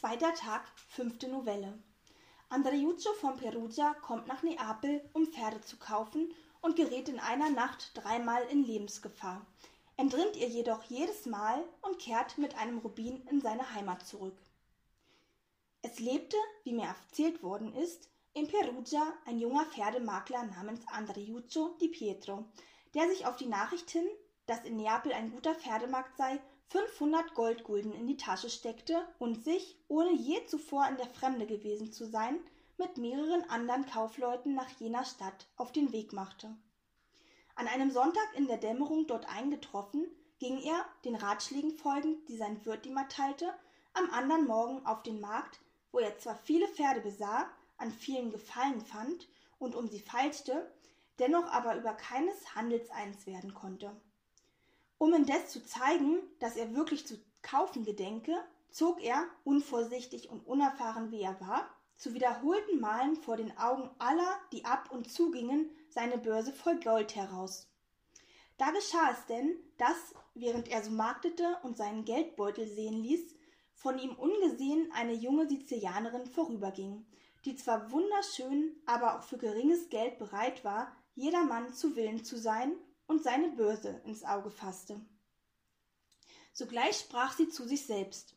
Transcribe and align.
Zweiter 0.00 0.32
Tag, 0.32 0.62
fünfte 0.86 1.26
Novelle. 1.26 1.76
Andreuccio 2.50 3.12
von 3.14 3.36
Perugia 3.36 3.94
kommt 3.94 4.28
nach 4.28 4.44
Neapel, 4.44 5.02
um 5.12 5.26
Pferde 5.26 5.60
zu 5.60 5.76
kaufen 5.76 6.32
und 6.60 6.76
gerät 6.76 7.08
in 7.08 7.18
einer 7.18 7.50
Nacht 7.50 7.90
dreimal 7.94 8.44
in 8.44 8.62
Lebensgefahr, 8.62 9.44
entrinnt 9.96 10.36
ihr 10.36 10.46
jedoch 10.46 10.84
jedes 10.84 11.26
Mal 11.26 11.64
und 11.82 11.98
kehrt 11.98 12.38
mit 12.38 12.56
einem 12.56 12.78
Rubin 12.78 13.26
in 13.26 13.40
seine 13.40 13.74
Heimat 13.74 14.06
zurück. 14.06 14.40
Es 15.82 15.98
lebte, 15.98 16.36
wie 16.62 16.74
mir 16.74 16.86
erzählt 16.86 17.42
worden 17.42 17.74
ist, 17.74 18.08
in 18.34 18.46
Perugia 18.46 19.02
ein 19.26 19.40
junger 19.40 19.66
Pferdemakler 19.66 20.44
namens 20.44 20.86
Andreuccio 20.86 21.76
di 21.80 21.88
Pietro, 21.88 22.44
der 22.94 23.08
sich 23.08 23.26
auf 23.26 23.34
die 23.34 23.46
Nachricht 23.46 23.90
hin, 23.90 24.06
dass 24.46 24.64
in 24.64 24.76
Neapel 24.76 25.12
ein 25.12 25.32
guter 25.32 25.56
Pferdemarkt 25.56 26.16
sei, 26.16 26.38
500 26.70 27.34
Goldgulden 27.34 27.92
in 27.92 28.06
die 28.06 28.16
Tasche 28.18 28.50
steckte 28.50 29.06
und 29.18 29.42
sich, 29.42 29.78
ohne 29.88 30.12
je 30.12 30.44
zuvor 30.46 30.86
in 30.88 30.98
der 30.98 31.06
Fremde 31.06 31.46
gewesen 31.46 31.92
zu 31.92 32.06
sein, 32.06 32.38
mit 32.76 32.98
mehreren 32.98 33.48
anderen 33.48 33.86
Kaufleuten 33.86 34.54
nach 34.54 34.68
jener 34.78 35.04
Stadt 35.04 35.46
auf 35.56 35.72
den 35.72 35.92
Weg 35.92 36.12
machte. 36.12 36.54
An 37.54 37.66
einem 37.66 37.90
Sonntag 37.90 38.28
in 38.36 38.46
der 38.46 38.58
Dämmerung 38.58 39.06
dort 39.06 39.28
eingetroffen, 39.28 40.06
ging 40.38 40.60
er, 40.60 40.84
den 41.04 41.16
Ratschlägen 41.16 41.72
folgend, 41.72 42.28
die 42.28 42.36
sein 42.36 42.64
Wirt 42.64 42.86
ihm 42.86 42.96
erteilte, 42.96 43.52
am 43.94 44.10
andern 44.10 44.44
Morgen 44.46 44.86
auf 44.86 45.02
den 45.02 45.20
Markt, 45.20 45.60
wo 45.90 45.98
er 45.98 46.18
zwar 46.18 46.36
viele 46.36 46.68
Pferde 46.68 47.00
besah, 47.00 47.50
an 47.78 47.90
vielen 47.90 48.30
Gefallen 48.30 48.80
fand 48.80 49.26
und 49.58 49.74
um 49.74 49.88
sie 49.88 50.00
feilschte, 50.00 50.70
dennoch 51.18 51.50
aber 51.50 51.76
über 51.76 51.94
keines 51.94 52.54
Handels 52.54 52.90
eins 52.90 53.26
werden 53.26 53.54
konnte. 53.54 54.00
Um 54.98 55.14
indes 55.14 55.48
zu 55.48 55.64
zeigen, 55.64 56.18
dass 56.40 56.56
er 56.56 56.74
wirklich 56.74 57.06
zu 57.06 57.16
kaufen 57.42 57.84
gedenke, 57.84 58.36
zog 58.70 59.02
er, 59.02 59.26
unvorsichtig 59.44 60.28
und 60.28 60.46
unerfahren 60.46 61.10
wie 61.10 61.22
er 61.22 61.40
war, 61.40 61.70
zu 61.96 62.14
wiederholten 62.14 62.80
Malen 62.80 63.16
vor 63.16 63.36
den 63.36 63.56
Augen 63.58 63.90
aller, 63.98 64.38
die 64.52 64.64
ab 64.64 64.90
und 64.92 65.10
zugingen, 65.10 65.70
seine 65.88 66.18
Börse 66.18 66.52
voll 66.52 66.78
Gold 66.80 67.16
heraus. 67.16 67.68
Da 68.56 68.70
geschah 68.70 69.10
es 69.12 69.26
denn, 69.26 69.56
dass, 69.78 70.14
während 70.34 70.68
er 70.68 70.82
so 70.82 70.90
marktete 70.90 71.58
und 71.62 71.76
seinen 71.76 72.04
Geldbeutel 72.04 72.66
sehen 72.66 73.02
ließ, 73.02 73.34
von 73.72 73.98
ihm 73.98 74.14
ungesehen 74.16 74.90
eine 74.92 75.12
junge 75.12 75.48
Sizilianerin 75.48 76.26
vorüberging, 76.26 77.06
die 77.44 77.54
zwar 77.54 77.92
wunderschön, 77.92 78.74
aber 78.86 79.16
auch 79.16 79.22
für 79.22 79.38
geringes 79.38 79.88
Geld 79.88 80.18
bereit 80.18 80.64
war, 80.64 80.92
jedermann 81.14 81.72
zu 81.72 81.94
Willen 81.94 82.24
zu 82.24 82.36
sein 82.36 82.72
und 83.08 83.24
seine 83.24 83.48
Börse 83.48 84.00
ins 84.04 84.22
Auge 84.22 84.50
fasste. 84.50 85.00
Sogleich 86.52 86.98
sprach 86.98 87.36
sie 87.36 87.48
zu 87.48 87.66
sich 87.66 87.84
selbst. 87.84 88.36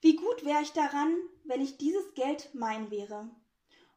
Wie 0.00 0.14
gut 0.14 0.44
wäre 0.44 0.62
ich 0.62 0.72
daran, 0.72 1.16
wenn 1.44 1.60
ich 1.60 1.78
dieses 1.78 2.14
Geld 2.14 2.50
mein 2.54 2.90
wäre. 2.90 3.30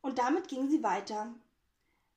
Und 0.01 0.17
damit 0.17 0.47
ging 0.47 0.69
sie 0.69 0.81
weiter. 0.81 1.35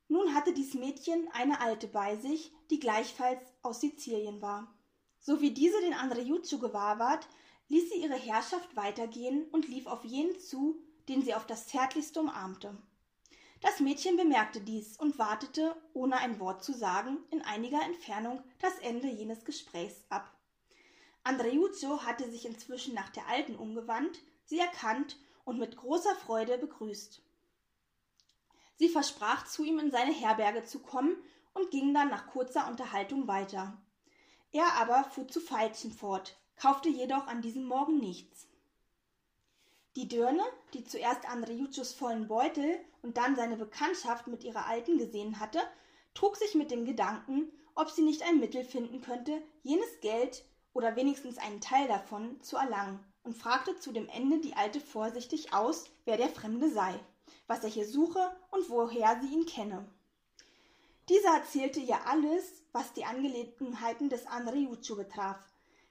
Nun 0.09 0.35
hatte 0.35 0.53
dies 0.53 0.75
Mädchen 0.75 1.29
eine 1.33 1.61
Alte 1.61 1.89
bei 1.89 2.17
sich, 2.17 2.53
die 2.71 2.81
gleichfalls 2.81 3.43
aus 3.63 3.81
Sizilien 3.81 4.41
war. 4.41 4.73
So 5.19 5.41
wie 5.41 5.51
diese 5.51 5.81
den 5.81 5.95
Andreuccio 5.95 6.59
gewahr 6.59 6.99
ward, 6.99 7.29
ließ 7.69 7.91
sie 7.91 8.03
ihre 8.03 8.17
Herrschaft 8.17 8.77
weitergehen 8.77 9.49
und 9.51 9.69
lief 9.69 9.87
auf 9.87 10.05
jenen 10.05 10.39
zu, 10.39 10.83
den 11.09 11.23
sie 11.23 11.35
auf 11.35 11.47
das 11.47 11.67
zärtlichste 11.67 12.21
umarmte. 12.21 12.77
Das 13.61 13.81
Mädchen 13.81 14.17
bemerkte 14.17 14.61
dies 14.61 14.97
und 14.97 15.19
wartete, 15.19 15.77
ohne 15.93 16.17
ein 16.17 16.41
Wort 16.41 16.65
zu 16.65 16.73
sagen, 16.73 17.19
in 17.31 17.43
einiger 17.43 17.83
Entfernung 17.83 18.43
das 18.61 18.79
Ende 18.79 19.09
jenes 19.09 19.45
Gesprächs 19.45 20.05
ab. 20.09 20.35
Andreuccio 21.25 22.05
hatte 22.05 22.31
sich 22.31 22.47
inzwischen 22.47 22.95
nach 22.95 23.11
der 23.11 23.29
Alten 23.29 23.57
umgewandt, 23.57 24.19
sie 24.45 24.59
erkannt 24.59 25.19
und 25.45 25.59
mit 25.59 25.77
großer 25.77 26.15
Freude 26.15 26.57
begrüßt. 26.57 27.23
Sie 28.77 28.89
versprach, 28.89 29.47
zu 29.47 29.63
ihm 29.63 29.79
in 29.79 29.91
seine 29.91 30.13
Herberge 30.13 30.65
zu 30.65 30.79
kommen 30.79 31.17
und 31.53 31.71
ging 31.71 31.93
dann 31.93 32.09
nach 32.09 32.29
kurzer 32.29 32.67
Unterhaltung 32.69 33.29
weiter. 33.29 33.77
Er 34.53 34.73
aber 34.81 35.05
fuhr 35.05 35.29
zu 35.29 35.41
Veilchen 35.41 35.93
fort, 35.93 36.41
kaufte 36.57 36.89
jedoch 36.89 37.27
an 37.27 37.43
diesem 37.43 37.65
Morgen 37.65 37.99
nichts. 37.99 38.49
Die 39.97 40.07
Dirne, 40.07 40.45
die 40.73 40.85
zuerst 40.85 41.29
Andreuccios 41.29 41.93
vollen 41.93 42.29
Beutel 42.29 42.79
und 43.03 43.17
dann 43.17 43.35
seine 43.35 43.57
Bekanntschaft 43.57 44.29
mit 44.29 44.45
ihrer 44.45 44.67
Alten 44.67 44.99
gesehen 44.99 45.41
hatte, 45.41 45.59
trug 46.15 46.37
sich 46.37 46.55
mit 46.55 46.71
dem 46.71 46.85
Gedanken, 46.85 47.51
ob 47.75 47.91
sie 47.91 48.03
nicht 48.03 48.23
ein 48.23 48.39
Mittel 48.39 48.63
finden 48.63 49.01
könnte, 49.01 49.43
jenes 49.65 50.01
Geld 50.01 50.45
oder 50.75 50.95
wenigstens 50.95 51.39
einen 51.39 51.61
Teil 51.61 51.89
davon 51.89 52.41
zu 52.41 52.57
erlangen, 52.57 53.05
und 53.25 53.37
fragte 53.37 53.77
zu 53.81 53.91
dem 53.91 54.09
Ende 54.09 54.39
die 54.39 54.55
Alte 54.55 54.81
vorsichtig 54.81 55.53
aus, 55.53 55.85
wer 56.05 56.17
der 56.17 56.29
Fremde 56.29 56.71
sei, 56.71 56.95
was 57.49 57.65
er 57.65 57.71
hier 57.71 57.87
suche 57.87 58.31
und 58.53 58.71
woher 58.71 59.21
sie 59.21 59.35
ihn 59.35 59.45
kenne. 59.45 59.93
Diese 61.09 61.27
erzählte 61.27 61.81
ihr 61.81 62.07
alles, 62.07 62.63
was 62.71 62.93
die 62.93 63.05
Angelegenheiten 63.05 64.09
des 64.09 64.27
Andreuccio 64.27 64.95
betraf, 64.95 65.39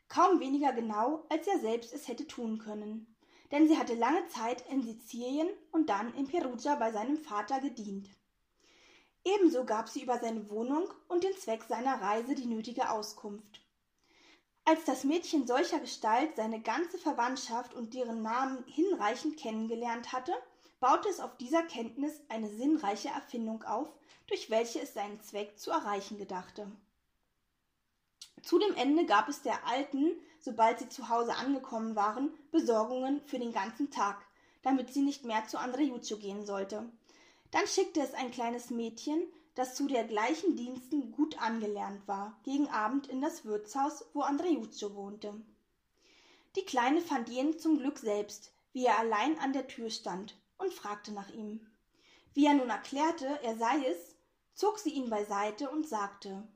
kaum 0.07 0.39
weniger 0.39 0.71
genau, 0.71 1.25
als 1.27 1.47
er 1.47 1.59
selbst 1.59 1.93
es 1.93 2.07
hätte 2.07 2.25
tun 2.25 2.59
können 2.59 3.13
denn 3.51 3.67
sie 3.67 3.77
hatte 3.77 3.95
lange 3.95 4.27
Zeit 4.27 4.63
in 4.69 4.83
Sizilien 4.83 5.49
und 5.71 5.89
dann 5.89 6.13
in 6.15 6.27
Perugia 6.27 6.75
bei 6.75 6.91
seinem 6.91 7.17
Vater 7.17 7.59
gedient. 7.59 8.09
Ebenso 9.25 9.65
gab 9.65 9.89
sie 9.89 10.03
über 10.03 10.19
seine 10.19 10.49
Wohnung 10.49 10.87
und 11.07 11.23
den 11.23 11.35
Zweck 11.35 11.63
seiner 11.63 12.01
Reise 12.01 12.35
die 12.35 12.45
nötige 12.45 12.89
Auskunft. 12.89 13.61
Als 14.65 14.85
das 14.85 15.03
Mädchen 15.03 15.47
solcher 15.47 15.79
Gestalt 15.79 16.35
seine 16.35 16.61
ganze 16.61 16.97
Verwandtschaft 16.97 17.73
und 17.73 17.93
deren 17.93 18.21
Namen 18.21 18.63
hinreichend 18.67 19.37
kennengelernt 19.37 20.13
hatte, 20.13 20.33
baute 20.79 21.09
es 21.09 21.19
auf 21.19 21.35
dieser 21.37 21.63
Kenntnis 21.63 22.21
eine 22.29 22.49
sinnreiche 22.49 23.09
Erfindung 23.09 23.63
auf, 23.63 23.91
durch 24.27 24.49
welche 24.49 24.79
es 24.79 24.93
seinen 24.93 25.19
Zweck 25.21 25.57
zu 25.57 25.71
erreichen 25.71 26.17
gedachte. 26.17 26.71
Zu 28.43 28.59
dem 28.59 28.75
Ende 28.75 29.05
gab 29.05 29.27
es 29.27 29.41
der 29.41 29.65
Alten 29.67 30.11
sobald 30.41 30.79
sie 30.79 30.89
zu 30.89 31.09
Hause 31.09 31.35
angekommen 31.35 31.95
waren, 31.95 32.31
Besorgungen 32.51 33.21
für 33.25 33.39
den 33.39 33.51
ganzen 33.51 33.91
Tag, 33.91 34.25
damit 34.61 34.93
sie 34.93 35.01
nicht 35.01 35.25
mehr 35.25 35.47
zu 35.47 35.57
Andreuccio 35.57 36.17
gehen 36.17 36.45
sollte. 36.45 36.89
Dann 37.51 37.67
schickte 37.67 38.01
es 38.01 38.13
ein 38.13 38.31
kleines 38.31 38.69
Mädchen, 38.69 39.21
das 39.55 39.75
zu 39.75 39.87
dergleichen 39.87 40.55
Diensten 40.55 41.11
gut 41.11 41.41
angelernt 41.41 42.07
war, 42.07 42.39
gegen 42.43 42.69
Abend 42.69 43.07
in 43.07 43.21
das 43.21 43.45
Wirtshaus, 43.45 44.05
wo 44.13 44.21
Andreuccio 44.21 44.95
wohnte. 44.95 45.33
Die 46.55 46.65
Kleine 46.65 47.01
fand 47.01 47.29
jenen 47.29 47.57
zum 47.59 47.77
Glück 47.77 47.97
selbst, 47.97 48.53
wie 48.71 48.85
er 48.85 48.99
allein 48.99 49.37
an 49.39 49.53
der 49.53 49.67
Tür 49.67 49.89
stand, 49.89 50.35
und 50.57 50.73
fragte 50.73 51.11
nach 51.11 51.29
ihm. 51.29 51.67
Wie 52.33 52.45
er 52.45 52.53
nun 52.53 52.69
erklärte, 52.69 53.39
er 53.43 53.57
sei 53.57 53.85
es, 53.85 54.15
zog 54.53 54.79
sie 54.79 54.91
ihn 54.91 55.09
beiseite 55.09 55.69
und 55.69 55.87
sagte 55.87 56.47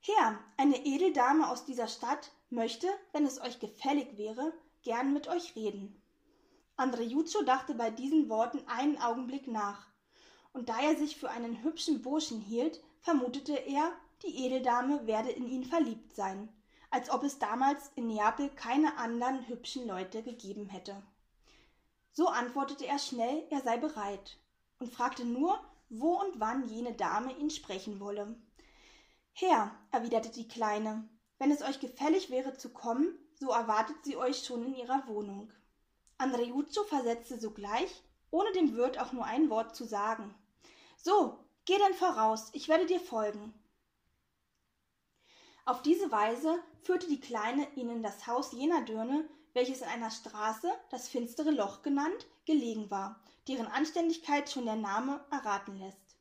Herr, 0.00 0.38
eine 0.56 0.84
Edeldame 0.84 1.48
aus 1.48 1.64
dieser 1.64 1.86
Stadt 1.86 2.32
möchte, 2.52 2.86
wenn 3.12 3.26
es 3.26 3.40
euch 3.40 3.58
gefällig 3.58 4.16
wäre, 4.16 4.52
gern 4.82 5.12
mit 5.12 5.28
euch 5.28 5.56
reden. 5.56 6.00
Andreuccio 6.76 7.42
dachte 7.42 7.74
bei 7.74 7.90
diesen 7.90 8.28
Worten 8.28 8.62
einen 8.66 9.00
Augenblick 9.00 9.48
nach, 9.48 9.86
und 10.52 10.68
da 10.68 10.80
er 10.80 10.96
sich 10.96 11.16
für 11.16 11.30
einen 11.30 11.62
hübschen 11.62 12.02
Burschen 12.02 12.40
hielt, 12.40 12.82
vermutete 13.00 13.54
er, 13.54 13.92
die 14.22 14.44
Edeldame 14.44 15.06
werde 15.06 15.30
in 15.30 15.48
ihn 15.48 15.64
verliebt 15.64 16.14
sein, 16.14 16.48
als 16.90 17.10
ob 17.10 17.24
es 17.24 17.38
damals 17.38 17.90
in 17.96 18.06
Neapel 18.06 18.50
keine 18.50 18.98
anderen 18.98 19.46
hübschen 19.48 19.86
Leute 19.86 20.22
gegeben 20.22 20.66
hätte. 20.68 21.02
So 22.12 22.28
antwortete 22.28 22.86
er 22.86 22.98
schnell, 22.98 23.46
er 23.50 23.62
sei 23.62 23.78
bereit, 23.78 24.38
und 24.78 24.92
fragte 24.92 25.24
nur, 25.24 25.58
wo 25.88 26.20
und 26.20 26.38
wann 26.38 26.68
jene 26.68 26.92
Dame 26.92 27.36
ihn 27.38 27.50
sprechen 27.50 28.00
wolle. 28.00 28.36
Herr, 29.32 29.74
erwiderte 29.90 30.30
die 30.30 30.48
Kleine, 30.48 31.08
wenn 31.42 31.50
es 31.50 31.62
euch 31.62 31.80
gefällig 31.80 32.30
wäre 32.30 32.56
zu 32.56 32.68
kommen, 32.68 33.18
so 33.34 33.50
erwartet 33.50 33.96
sie 34.04 34.16
euch 34.16 34.44
schon 34.44 34.64
in 34.64 34.76
ihrer 34.76 35.08
Wohnung. 35.08 35.52
Andreuccio 36.16 36.84
versetzte 36.84 37.36
sogleich, 37.40 38.04
ohne 38.30 38.52
dem 38.52 38.76
Wirt 38.76 38.96
auch 39.00 39.12
nur 39.12 39.24
ein 39.24 39.50
Wort 39.50 39.74
zu 39.74 39.84
sagen. 39.84 40.32
So, 40.96 41.44
geh 41.64 41.76
denn 41.78 41.94
voraus, 41.94 42.50
ich 42.52 42.68
werde 42.68 42.86
dir 42.86 43.00
folgen. 43.00 43.52
Auf 45.64 45.82
diese 45.82 46.12
Weise 46.12 46.62
führte 46.82 47.08
die 47.08 47.18
Kleine 47.18 47.66
ihn 47.74 47.90
in 47.90 48.04
das 48.04 48.28
Haus 48.28 48.52
jener 48.52 48.82
Dirne, 48.82 49.28
welches 49.52 49.80
in 49.80 49.88
einer 49.88 50.12
Straße, 50.12 50.70
das 50.92 51.08
finstere 51.08 51.50
Loch 51.50 51.82
genannt, 51.82 52.24
gelegen 52.44 52.88
war, 52.88 53.20
deren 53.48 53.66
Anständigkeit 53.66 54.48
schon 54.48 54.66
der 54.66 54.76
Name 54.76 55.24
erraten 55.32 55.76
lässt. 55.76 56.16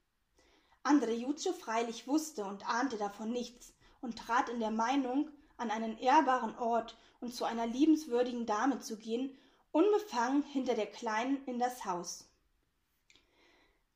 Andreuccio 0.81 1.53
freilich 1.53 2.07
wusste 2.07 2.43
und 2.43 2.67
ahnte 2.67 2.97
davon 2.97 3.31
nichts, 3.31 3.75
und 4.01 4.17
trat 4.17 4.49
in 4.49 4.59
der 4.59 4.71
Meinung, 4.71 5.29
an 5.57 5.71
einen 5.71 5.97
ehrbaren 5.97 6.57
Ort 6.57 6.97
und 7.19 7.33
zu 7.33 7.45
einer 7.45 7.67
liebenswürdigen 7.67 8.45
Dame 8.45 8.79
zu 8.79 8.97
gehen, 8.97 9.37
unbefangen 9.71 10.43
hinter 10.43 10.73
der 10.73 10.87
Kleinen 10.87 11.43
in 11.45 11.59
das 11.59 11.85
Haus. 11.85 12.27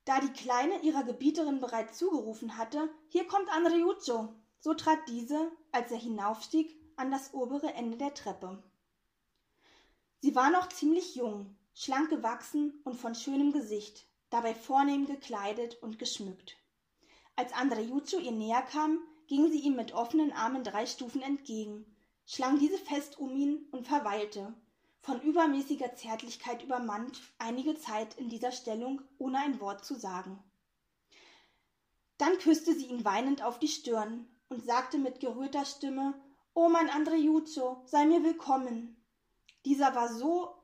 Da 0.06 0.20
die 0.20 0.34
Kleine 0.34 0.82
ihrer 0.82 1.04
Gebieterin 1.04 1.60
bereits 1.60 1.98
zugerufen 1.98 2.58
hatte, 2.58 2.90
hier 3.10 3.28
kommt 3.28 3.50
Andreuccio, 3.50 4.34
so 4.60 4.74
trat 4.76 5.00
diese, 5.08 5.52
als 5.72 5.92
er 5.92 5.98
hinaufstieg, 5.98 6.80
an 6.96 7.12
das 7.12 7.34
obere 7.34 7.74
Ende 7.74 7.98
der 7.98 8.14
Treppe. 8.14 8.62
Sie 10.22 10.36
war 10.36 10.50
noch 10.50 10.70
ziemlich 10.70 11.16
jung, 11.16 11.56
schlank 11.74 12.10
gewachsen 12.10 12.80
und 12.84 12.96
von 12.96 13.16
schönem 13.16 13.52
Gesicht, 13.52 14.08
dabei 14.30 14.54
vornehm 14.54 15.06
gekleidet 15.06 15.82
und 15.82 16.00
geschmückt. 16.00 16.56
Als 17.36 17.54
Andrejutsu 17.54 18.20
ihr 18.20 18.32
näher 18.32 18.62
kam, 18.62 19.00
ging 19.28 19.52
sie 19.52 19.60
ihm 19.60 19.76
mit 19.76 19.94
offenen 19.94 20.32
Armen 20.32 20.64
drei 20.64 20.86
Stufen 20.86 21.22
entgegen, 21.22 21.86
schlang 22.26 22.60
diese 22.60 22.78
fest 22.78 23.18
um 23.18 23.36
ihn 23.36 23.68
und 23.72 23.88
verweilte, 23.88 24.54
von 25.02 25.22
übermäßiger 25.22 25.96
Zärtlichkeit 25.96 26.64
übermannt, 26.64 27.22
einige 27.38 27.76
Zeit 27.76 28.16
in 28.16 28.30
dieser 28.30 28.52
Stellung, 28.52 29.02
ohne 29.18 29.40
ein 29.40 29.60
Wort 29.60 29.86
zu 29.86 29.96
sagen. 29.96 30.44
Dann 32.18 32.38
küsste 32.40 32.74
sie 32.74 32.86
ihn 32.86 33.06
weinend 33.06 33.44
auf 33.44 33.60
die 33.60 33.68
Stirn 33.68 34.28
und 34.50 34.64
sagte 34.64 34.98
mit 34.98 35.20
gerührter 35.20 35.66
Stimme 35.66 36.14
O 36.54 36.70
mein 36.70 36.90
Andrejuzzo, 36.90 37.84
sei 37.86 38.06
mir 38.06 38.24
willkommen. 38.24 38.96
Dieser 39.66 39.94
war 39.94 40.14
so 40.14 40.56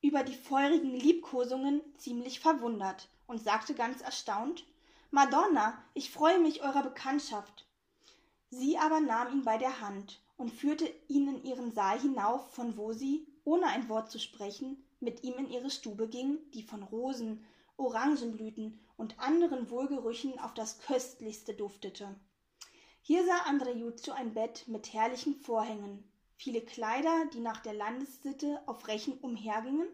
über 0.00 0.22
die 0.22 0.34
feurigen 0.34 0.94
Liebkosungen 0.94 1.82
ziemlich 1.98 2.40
verwundert 2.40 3.08
und 3.26 3.42
sagte 3.42 3.74
ganz 3.74 4.00
erstaunt 4.00 4.64
Madonna, 5.10 5.82
ich 5.92 6.12
freue 6.12 6.38
mich 6.38 6.62
eurer 6.62 6.84
Bekanntschaft. 6.84 7.66
Sie 8.50 8.76
aber 8.78 9.00
nahm 9.00 9.32
ihn 9.32 9.44
bei 9.44 9.58
der 9.58 9.80
Hand 9.80 10.20
und 10.36 10.50
führte 10.50 10.92
ihn 11.06 11.28
in 11.28 11.44
ihren 11.44 11.72
Saal 11.72 12.00
hinauf, 12.00 12.52
von 12.52 12.76
wo 12.76 12.92
sie, 12.92 13.26
ohne 13.44 13.66
ein 13.66 13.88
Wort 13.88 14.10
zu 14.10 14.18
sprechen, 14.18 14.84
mit 14.98 15.22
ihm 15.22 15.34
in 15.34 15.48
ihre 15.48 15.70
Stube 15.70 16.08
ging, 16.08 16.38
die 16.52 16.64
von 16.64 16.82
Rosen, 16.82 17.44
Orangenblüten 17.76 18.80
und 18.96 19.18
anderen 19.18 19.70
Wohlgerüchen 19.70 20.38
auf 20.40 20.52
das 20.52 20.80
köstlichste 20.80 21.54
duftete. 21.54 22.14
Hier 23.02 23.24
sah 23.24 23.48
Andrejuzzo 23.48 24.12
ein 24.12 24.34
Bett 24.34 24.66
mit 24.66 24.92
herrlichen 24.92 25.34
Vorhängen, 25.36 26.04
viele 26.36 26.60
Kleider, 26.60 27.26
die 27.32 27.40
nach 27.40 27.60
der 27.62 27.74
Landessitte 27.74 28.60
auf 28.66 28.88
Rechen 28.88 29.18
umhergingen, 29.20 29.88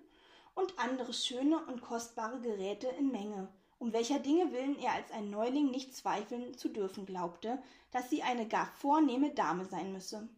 und 0.55 0.79
andere 0.79 1.12
schöne 1.12 1.58
und 1.67 1.82
kostbare 1.82 2.41
Geräte 2.41 2.88
in 2.99 3.12
Menge, 3.12 3.53
um 3.78 3.93
welcher 3.93 4.19
Dinge 4.19 4.52
willen 4.52 4.78
er 4.78 4.93
als 4.93 5.11
ein 5.11 5.31
Neuling 5.31 5.70
nicht 5.70 5.94
zweifeln 5.94 6.56
zu 6.56 6.69
dürfen 6.69 7.06
glaubte, 7.06 7.62
dass 7.90 8.11
sie 8.11 8.23
eine 8.23 8.49
gar 8.49 8.67
vornehme 8.67 9.31
Dame 9.31 9.64
sein 9.64 9.93
müsse. 9.93 10.28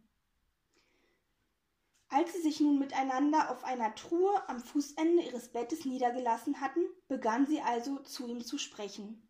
Als 2.09 2.33
sie 2.33 2.41
sich 2.41 2.59
nun 2.59 2.79
miteinander 2.79 3.51
auf 3.51 3.63
einer 3.63 3.93
Truhe 3.95 4.31
am 4.49 4.59
Fußende 4.59 5.23
ihres 5.23 5.49
Bettes 5.49 5.85
niedergelassen 5.85 6.59
hatten, 6.59 6.81
begann 7.07 7.45
sie 7.45 7.61
also 7.61 7.99
zu 7.99 8.27
ihm 8.27 8.43
zu 8.43 8.57
sprechen. 8.57 9.21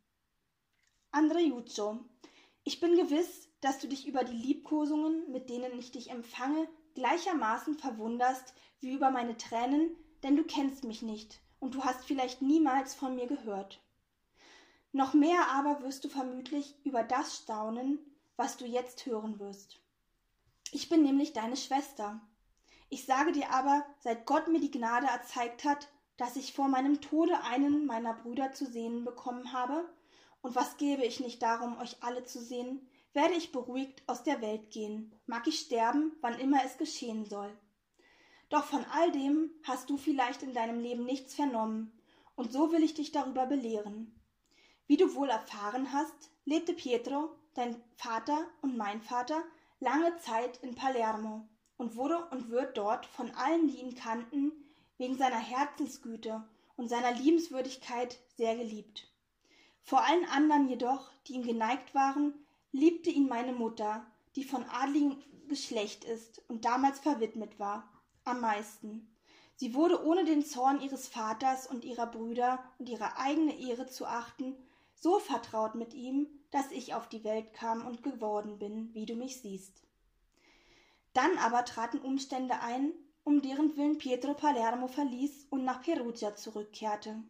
Andrejuzzo, 1.12 2.00
ich 2.64 2.80
bin 2.80 2.96
gewiss, 2.96 3.50
dass 3.62 3.80
du 3.80 3.88
dich 3.88 4.08
über 4.08 4.24
die 4.24 4.38
Liebkosungen, 4.38 5.30
mit 5.32 5.50
denen 5.50 5.78
ich 5.78 5.92
dich 5.92 6.10
empfange, 6.10 6.70
gleichermaßen 6.96 7.78
verwunderst 7.78 8.54
wie 8.80 8.94
über 8.94 9.12
meine 9.12 9.36
Tränen, 9.36 9.96
denn 10.24 10.38
du 10.38 10.44
kennst 10.44 10.84
mich 10.86 11.02
nicht 11.02 11.42
und 11.60 11.76
du 11.76 11.84
hast 11.84 12.06
vielleicht 12.06 12.42
niemals 12.42 12.96
von 12.96 13.16
mir 13.16 13.28
gehört. 13.28 13.82
Noch 14.92 15.14
mehr 15.14 15.50
aber 15.52 15.82
wirst 15.84 16.04
du 16.04 16.10
vermutlich 16.10 16.76
über 16.84 17.04
das 17.04 17.38
staunen, 17.38 18.00
was 18.38 18.58
du 18.58 18.66
jetzt 18.66 19.06
hören 19.06 19.40
wirst. 19.40 19.80
Ich 20.72 20.90
bin 20.90 21.04
nämlich 21.04 21.34
deine 21.34 21.58
Schwester. 21.58 22.22
Ich 22.90 23.06
sage 23.06 23.32
dir 23.32 23.52
aber, 23.52 23.86
seit 24.00 24.26
Gott 24.26 24.48
mir 24.48 24.60
die 24.60 24.72
Gnade 24.72 25.08
erzeigt 25.08 25.64
hat, 25.64 25.90
dass 26.18 26.36
ich 26.36 26.54
vor 26.54 26.68
meinem 26.68 27.02
Tode 27.02 27.44
einen 27.44 27.86
meiner 27.86 28.14
Brüder 28.14 28.52
zu 28.52 28.66
sehen 28.66 29.06
bekommen 29.06 29.54
habe, 29.54 29.88
und 30.42 30.56
was 30.56 30.78
gebe 30.78 31.04
ich 31.04 31.20
nicht 31.20 31.42
darum, 31.42 31.78
euch 31.80 32.02
alle 32.02 32.24
zu 32.24 32.42
sehen, 32.42 32.88
werde 33.14 33.34
ich 33.34 33.52
beruhigt 33.52 34.04
aus 34.08 34.24
der 34.24 34.42
Welt 34.42 34.72
gehen, 34.72 35.14
mag 35.26 35.48
ich 35.48 35.60
sterben, 35.60 36.16
wann 36.22 36.40
immer 36.40 36.64
es 36.64 36.78
geschehen 36.78 37.26
soll. 37.26 37.56
Doch 38.50 38.64
von 38.64 38.84
all 38.92 39.12
dem 39.12 39.52
hast 39.64 39.90
du 39.90 39.98
vielleicht 39.98 40.42
in 40.42 40.54
deinem 40.54 40.80
Leben 40.80 41.06
nichts 41.06 41.36
vernommen, 41.36 41.92
und 42.36 42.52
so 42.52 42.72
will 42.72 42.84
ich 42.84 42.94
dich 42.94 43.12
darüber 43.12 43.46
belehren. 43.46 44.19
Wie 44.90 44.98
du 44.98 45.14
wohl 45.14 45.30
erfahren 45.30 45.94
hast, 45.94 46.32
lebte 46.46 46.74
Pietro, 46.74 47.30
dein 47.54 47.80
Vater 47.96 48.48
und 48.64 48.76
mein 48.76 49.04
Vater, 49.04 49.44
lange 49.80 50.18
Zeit 50.18 50.58
in 50.64 50.74
Palermo 50.74 51.48
und 51.78 51.96
wurde 51.96 52.26
und 52.32 52.50
wird 52.50 52.76
dort 52.76 53.06
von 53.06 53.30
allen, 53.36 53.68
die 53.68 53.78
ihn 53.78 53.94
kannten, 53.94 54.52
wegen 54.98 55.16
seiner 55.16 55.38
Herzensgüte 55.38 56.44
und 56.76 56.90
seiner 56.90 57.12
Liebenswürdigkeit 57.12 58.18
sehr 58.36 58.56
geliebt. 58.56 59.08
Vor 59.84 60.04
allen 60.04 60.26
anderen 60.26 60.68
jedoch, 60.68 61.12
die 61.28 61.34
ihm 61.34 61.44
geneigt 61.44 61.94
waren, 61.94 62.34
liebte 62.72 63.12
ihn 63.12 63.28
meine 63.28 63.54
Mutter, 63.54 64.08
die 64.36 64.44
von 64.44 64.64
adligem 64.72 65.22
Geschlecht 65.48 66.04
ist 66.04 66.42
und 66.48 66.66
damals 66.66 67.00
verwidmet 67.00 67.60
war, 67.60 67.88
am 68.24 68.42
meisten. 68.42 69.16
Sie 69.56 69.76
wurde 69.76 70.04
ohne 70.04 70.26
den 70.26 70.44
Zorn 70.44 70.82
ihres 70.82 71.08
Vaters 71.08 71.68
und 71.68 71.86
ihrer 71.86 72.08
Brüder 72.08 72.64
und 72.80 72.90
ihre 72.90 73.18
eigene 73.18 73.56
Ehre 73.56 73.86
zu 73.86 74.08
achten, 74.08 74.56
so 75.00 75.20
vertraut 75.20 75.76
mit 75.76 75.94
ihm, 75.94 76.28
dass 76.52 76.72
ich 76.72 76.94
auf 76.94 77.08
die 77.08 77.24
Welt 77.24 77.54
kam 77.54 77.86
und 77.86 78.04
geworden 78.04 78.60
bin, 78.60 78.94
wie 78.94 79.06
du 79.06 79.16
mich 79.16 79.42
siehst. 79.42 79.84
Dann 81.14 81.38
aber 81.38 81.66
traten 81.66 82.00
Umstände 82.00 82.60
ein, 82.62 82.92
um 83.24 83.42
deren 83.42 83.76
Willen 83.76 83.98
Pietro 83.98 84.34
Palermo 84.34 84.88
verließ 84.88 85.48
und 85.50 85.64
nach 85.64 85.82
Perugia 85.82 86.36
zurückkehrte. 86.36 87.24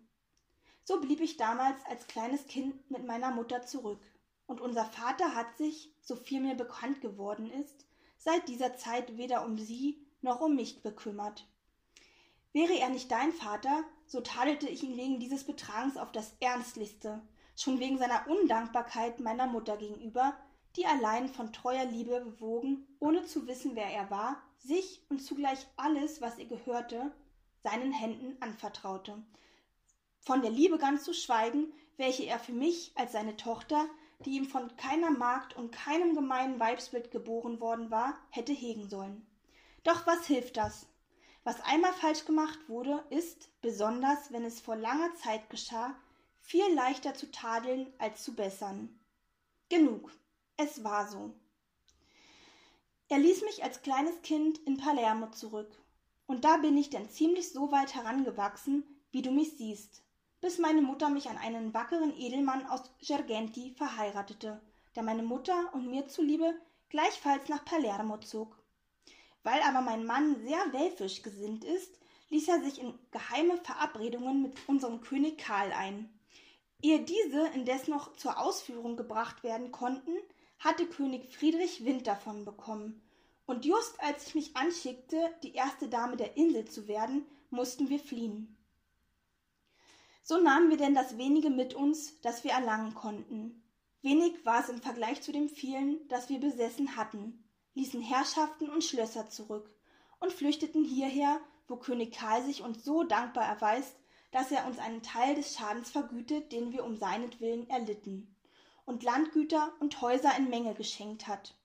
So 0.83 0.99
blieb 0.99 1.21
ich 1.21 1.37
damals 1.37 1.85
als 1.85 2.07
kleines 2.07 2.47
Kind 2.47 2.89
mit 2.89 3.05
meiner 3.05 3.31
Mutter 3.31 3.61
zurück, 3.63 4.01
und 4.47 4.61
unser 4.61 4.85
Vater 4.85 5.35
hat 5.35 5.57
sich, 5.57 5.93
so 6.01 6.15
viel 6.15 6.41
mir 6.41 6.55
bekannt 6.55 7.01
geworden 7.01 7.51
ist, 7.51 7.85
seit 8.17 8.47
dieser 8.47 8.75
Zeit 8.77 9.15
weder 9.15 9.45
um 9.45 9.59
sie 9.59 10.03
noch 10.21 10.41
um 10.41 10.55
mich 10.55 10.81
bekümmert. 10.81 11.47
Wäre 12.51 12.73
er 12.73 12.89
nicht 12.89 13.11
dein 13.11 13.31
Vater, 13.31 13.83
so 14.07 14.21
tadelte 14.21 14.67
ich 14.67 14.81
ihn 14.81 14.97
wegen 14.97 15.19
dieses 15.19 15.43
Betragens 15.43 15.97
auf 15.97 16.11
das 16.11 16.33
Ernstlichste, 16.39 17.21
schon 17.61 17.79
wegen 17.79 17.97
seiner 17.97 18.27
Undankbarkeit 18.27 19.19
meiner 19.19 19.47
Mutter 19.47 19.77
gegenüber, 19.77 20.37
die 20.75 20.85
allein 20.85 21.27
von 21.27 21.51
treuer 21.51 21.85
Liebe 21.85 22.21
bewogen, 22.21 22.87
ohne 22.99 23.25
zu 23.25 23.47
wissen, 23.47 23.75
wer 23.75 23.87
er 23.87 24.09
war, 24.09 24.41
sich 24.59 25.01
und 25.09 25.19
zugleich 25.19 25.67
alles, 25.75 26.21
was 26.21 26.37
ihr 26.37 26.47
gehörte, 26.47 27.11
seinen 27.61 27.91
Händen 27.91 28.41
anvertraute. 28.41 29.21
Von 30.19 30.41
der 30.41 30.51
Liebe 30.51 30.77
ganz 30.77 31.03
zu 31.03 31.13
schweigen, 31.13 31.73
welche 31.97 32.23
er 32.25 32.39
für 32.39 32.53
mich 32.53 32.91
als 32.95 33.11
seine 33.11 33.35
Tochter, 33.35 33.85
die 34.25 34.31
ihm 34.31 34.45
von 34.45 34.75
keiner 34.77 35.11
Magd 35.11 35.55
und 35.55 35.71
keinem 35.71 36.15
gemeinen 36.15 36.59
Weibsbild 36.59 37.11
geboren 37.11 37.59
worden 37.59 37.89
war, 37.89 38.17
hätte 38.29 38.53
hegen 38.53 38.87
sollen. 38.87 39.25
Doch 39.83 40.05
was 40.05 40.25
hilft 40.27 40.57
das? 40.57 40.87
Was 41.43 41.61
einmal 41.61 41.93
falsch 41.93 42.25
gemacht 42.25 42.59
wurde, 42.67 43.03
ist, 43.09 43.49
besonders 43.61 44.31
wenn 44.31 44.43
es 44.43 44.59
vor 44.59 44.75
langer 44.75 45.13
Zeit 45.15 45.49
geschah, 45.49 45.95
viel 46.49 46.73
leichter 46.73 47.13
zu 47.13 47.29
tadeln 47.29 47.93
als 47.99 48.23
zu 48.23 48.33
bessern. 48.33 48.99
Genug, 49.69 50.11
es 50.57 50.83
war 50.83 51.07
so. 51.07 51.35
Er 53.07 53.19
ließ 53.19 53.43
mich 53.43 53.63
als 53.63 53.83
kleines 53.83 54.19
Kind 54.23 54.57
in 54.65 54.77
Palermo 54.77 55.29
zurück, 55.29 55.71
und 56.25 56.45
da 56.45 56.57
bin 56.57 56.75
ich 56.75 56.89
denn 56.89 57.07
ziemlich 57.07 57.51
so 57.51 57.71
weit 57.71 57.93
herangewachsen, 57.93 58.83
wie 59.11 59.21
du 59.21 59.29
mich 59.29 59.57
siehst, 59.57 60.01
bis 60.41 60.57
meine 60.57 60.81
Mutter 60.81 61.09
mich 61.09 61.29
an 61.29 61.37
einen 61.37 61.71
wackeren 61.75 62.17
Edelmann 62.17 62.65
aus 62.65 62.81
Gergenti 62.97 63.75
verheiratete, 63.77 64.59
der 64.95 65.03
meine 65.03 65.23
Mutter 65.23 65.71
und 65.75 65.91
mir 65.91 66.07
zuliebe 66.07 66.59
gleichfalls 66.89 67.47
nach 67.47 67.63
Palermo 67.63 68.17
zog. 68.17 68.57
Weil 69.43 69.61
aber 69.61 69.81
mein 69.81 70.03
Mann 70.03 70.41
sehr 70.41 70.73
welfisch 70.73 71.21
gesinnt 71.21 71.63
ist, 71.63 71.99
ließ 72.29 72.47
er 72.47 72.63
sich 72.63 72.81
in 72.81 72.97
geheime 73.11 73.57
Verabredungen 73.57 74.41
mit 74.41 74.57
unserem 74.67 75.01
König 75.01 75.37
Karl 75.37 75.71
ein. 75.73 76.18
Ehe 76.81 77.01
diese 77.01 77.47
indes 77.49 77.87
noch 77.87 78.15
zur 78.15 78.39
Ausführung 78.39 78.95
gebracht 78.95 79.43
werden 79.43 79.71
konnten, 79.71 80.15
hatte 80.59 80.85
König 80.85 81.33
Friedrich 81.33 81.83
Wind 81.83 82.07
davon 82.07 82.45
bekommen. 82.45 83.01
Und 83.45 83.65
just 83.65 83.99
als 84.01 84.27
ich 84.27 84.35
mich 84.35 84.55
anschickte, 84.55 85.17
die 85.43 85.53
erste 85.53 85.89
Dame 85.89 86.17
der 86.17 86.37
Insel 86.37 86.65
zu 86.65 86.87
werden, 86.87 87.25
mussten 87.49 87.89
wir 87.89 87.99
fliehen. 87.99 88.55
So 90.21 90.39
nahmen 90.39 90.69
wir 90.69 90.77
denn 90.77 90.93
das 90.93 91.17
wenige 91.17 91.49
mit 91.49 91.73
uns, 91.73 92.21
das 92.21 92.43
wir 92.43 92.51
erlangen 92.51 92.93
konnten. 92.93 93.63
Wenig 94.01 94.45
war 94.45 94.61
es 94.61 94.69
im 94.69 94.81
Vergleich 94.81 95.21
zu 95.21 95.31
dem 95.31 95.49
vielen, 95.49 96.07
das 96.07 96.29
wir 96.29 96.39
besessen 96.39 96.95
hatten, 96.95 97.43
ließen 97.73 98.01
Herrschaften 98.01 98.69
und 98.69 98.83
Schlösser 98.83 99.29
zurück 99.29 99.73
und 100.19 100.31
flüchteten 100.31 100.85
hierher, 100.85 101.41
wo 101.67 101.75
König 101.75 102.13
Karl 102.13 102.43
sich 102.43 102.61
uns 102.61 102.83
so 102.83 103.03
dankbar 103.03 103.45
erweist, 103.45 103.95
dass 104.31 104.51
er 104.51 104.65
uns 104.67 104.79
einen 104.79 105.01
Teil 105.01 105.35
des 105.35 105.55
Schadens 105.55 105.89
vergütet, 105.91 106.51
den 106.51 106.71
wir 106.71 106.83
um 106.83 106.95
seinetwillen 106.95 107.69
erlitten, 107.69 108.35
und 108.85 109.03
Landgüter 109.03 109.73
und 109.79 110.01
Häuser 110.01 110.35
in 110.37 110.49
Menge 110.49 110.73
geschenkt 110.73 111.27
hat. 111.27 111.55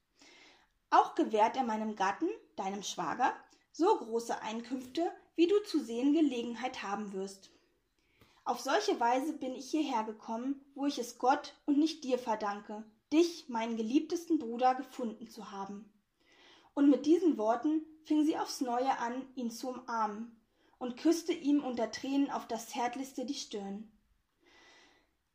Auch 0.90 1.14
gewährt 1.14 1.56
er 1.56 1.64
meinem 1.64 1.97
Gatten, 1.97 2.28
deinem 2.56 2.83
Schwager, 2.83 3.35
so 3.73 3.97
große 3.97 4.40
Einkünfte, 4.42 5.11
wie 5.35 5.47
du 5.47 5.62
zu 5.64 5.80
sehen 5.80 6.12
Gelegenheit 6.12 6.83
haben 6.83 7.12
wirst. 7.12 7.50
Auf 8.44 8.61
solche 8.61 9.00
Weise 9.00 9.33
bin 9.33 9.54
ich 9.54 9.71
hierher 9.71 10.04
gekommen, 10.04 10.61
wo 10.75 10.87
ich 10.87 10.99
es 10.99 11.18
Gott 11.18 11.54
und 11.64 11.78
nicht 11.78 12.04
dir 12.04 12.18
verdanke, 12.18 12.85
dich, 13.12 13.49
meinen 13.49 13.76
geliebtesten 13.76 14.38
Bruder, 14.38 14.75
gefunden 14.75 15.28
zu 15.28 15.50
haben. 15.50 15.90
Und 16.75 16.90
mit 16.90 17.06
diesen 17.06 17.38
Worten 17.38 17.83
fing 18.04 18.25
sie 18.25 18.37
aufs 18.37 18.61
neue 18.61 18.99
an, 18.99 19.26
ihn 19.35 19.50
zu 19.50 19.68
umarmen, 19.68 20.37
und 20.85 20.99
küsste 20.99 21.33
ihm 21.33 21.64
unter 21.64 21.91
Tränen 21.91 22.31
auf 22.31 22.47
das 22.47 22.69
zärtlichste 22.69 23.25
die 23.25 23.33
Stirn. 23.33 23.91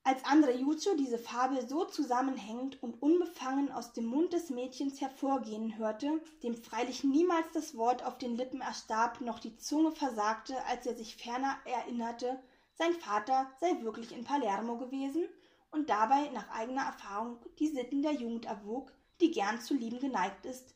Als 0.04 0.24
Andrejutscho 0.24 0.96
diese 0.96 1.18
Fabel 1.18 1.68
so 1.68 1.86
zusammenhängend 1.86 2.84
und 2.84 3.02
unbefangen 3.02 3.72
aus 3.72 3.92
dem 3.92 4.06
Mund 4.06 4.32
des 4.32 4.52
Mädchens 4.52 5.02
hervorgehen 5.02 5.76
hörte, 5.76 6.22
dem 6.44 6.56
freilich 6.56 7.04
niemals 7.04 7.48
das 7.52 7.76
Wort 7.76 8.06
auf 8.06 8.20
den 8.20 8.38
Lippen 8.38 8.62
erstarb, 8.62 9.22
noch 9.22 9.40
die 9.40 9.58
Zunge 9.58 9.92
versagte, 9.92 10.54
als 10.66 10.86
er 10.86 10.96
sich 10.96 11.16
ferner 11.16 11.58
erinnerte, 11.66 12.40
sein 12.76 12.94
Vater 12.94 13.50
sei 13.60 13.82
wirklich 13.82 14.12
in 14.12 14.26
Palermo 14.26 14.78
gewesen 14.78 15.28
und 15.72 15.90
dabei 15.90 16.30
nach 16.30 16.52
eigener 16.52 16.84
Erfahrung 16.84 17.40
die 17.58 17.70
Sitten 17.70 18.04
der 18.04 18.14
Jugend 18.14 18.46
erwog, 18.46 18.94
die 19.20 19.32
gern 19.32 19.60
zu 19.60 19.74
lieben 19.74 20.00
geneigt 20.00 20.46
ist, 20.46 20.76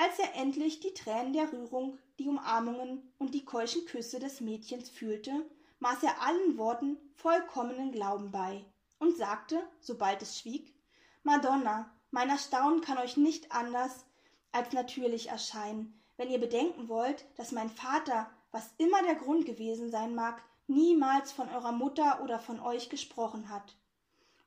als 0.00 0.18
er 0.18 0.34
endlich 0.34 0.80
die 0.80 0.94
Tränen 0.94 1.34
der 1.34 1.52
Rührung, 1.52 1.98
die 2.18 2.26
Umarmungen 2.26 3.12
und 3.18 3.34
die 3.34 3.44
keuschen 3.44 3.84
Küsse 3.84 4.18
des 4.18 4.40
Mädchens 4.40 4.88
fühlte, 4.88 5.44
maß 5.78 6.02
er 6.02 6.22
allen 6.22 6.56
Worten 6.56 6.96
vollkommenen 7.16 7.92
Glauben 7.92 8.30
bei 8.30 8.64
und 8.98 9.14
sagte, 9.18 9.62
sobald 9.78 10.22
es 10.22 10.38
schwieg, 10.38 10.74
Madonna, 11.22 11.94
mein 12.10 12.30
Erstaunen 12.30 12.80
kann 12.80 12.96
euch 12.96 13.18
nicht 13.18 13.52
anders 13.52 14.06
als 14.52 14.72
natürlich 14.72 15.28
erscheinen, 15.28 16.00
wenn 16.16 16.30
ihr 16.30 16.40
bedenken 16.40 16.88
wollt, 16.88 17.26
dass 17.36 17.52
mein 17.52 17.68
Vater, 17.68 18.30
was 18.52 18.70
immer 18.78 19.02
der 19.02 19.16
Grund 19.16 19.44
gewesen 19.44 19.90
sein 19.90 20.14
mag, 20.14 20.42
niemals 20.66 21.30
von 21.30 21.50
eurer 21.50 21.72
Mutter 21.72 22.22
oder 22.24 22.38
von 22.38 22.58
euch 22.58 22.88
gesprochen 22.88 23.50
hat. 23.50 23.76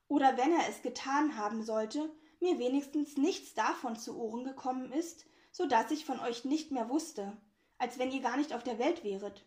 Oder 0.08 0.36
wenn 0.36 0.52
er 0.52 0.68
es 0.68 0.82
getan 0.82 1.38
haben 1.38 1.62
sollte, 1.62 2.12
mir 2.40 2.58
wenigstens 2.58 3.18
nichts 3.18 3.54
davon 3.54 3.96
zu 3.96 4.18
Ohren 4.18 4.46
gekommen 4.46 4.92
ist, 4.92 5.28
so 5.54 5.68
dass 5.68 5.92
ich 5.92 6.04
von 6.04 6.20
euch 6.20 6.44
nicht 6.44 6.72
mehr 6.72 6.90
wusste, 6.90 7.38
als 7.78 7.98
wenn 7.98 8.12
ihr 8.12 8.22
gar 8.22 8.36
nicht 8.36 8.54
auf 8.54 8.64
der 8.64 8.80
Welt 8.80 9.06
wäret. 9.06 9.46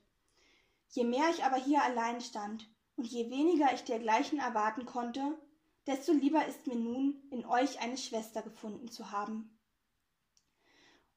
Je 0.88 1.04
mehr 1.04 1.28
ich 1.30 1.44
aber 1.44 1.56
hier 1.56 1.82
allein 1.82 2.20
stand 2.20 2.66
und 2.96 3.06
je 3.06 3.28
weniger 3.28 3.74
ich 3.74 3.82
dergleichen 3.82 4.38
erwarten 4.38 4.86
konnte, 4.86 5.36
desto 5.86 6.12
lieber 6.12 6.46
ist 6.46 6.66
mir 6.66 6.76
nun, 6.76 7.20
in 7.30 7.44
euch 7.44 7.80
eine 7.80 7.98
Schwester 7.98 8.40
gefunden 8.40 8.88
zu 8.88 9.10
haben. 9.10 9.50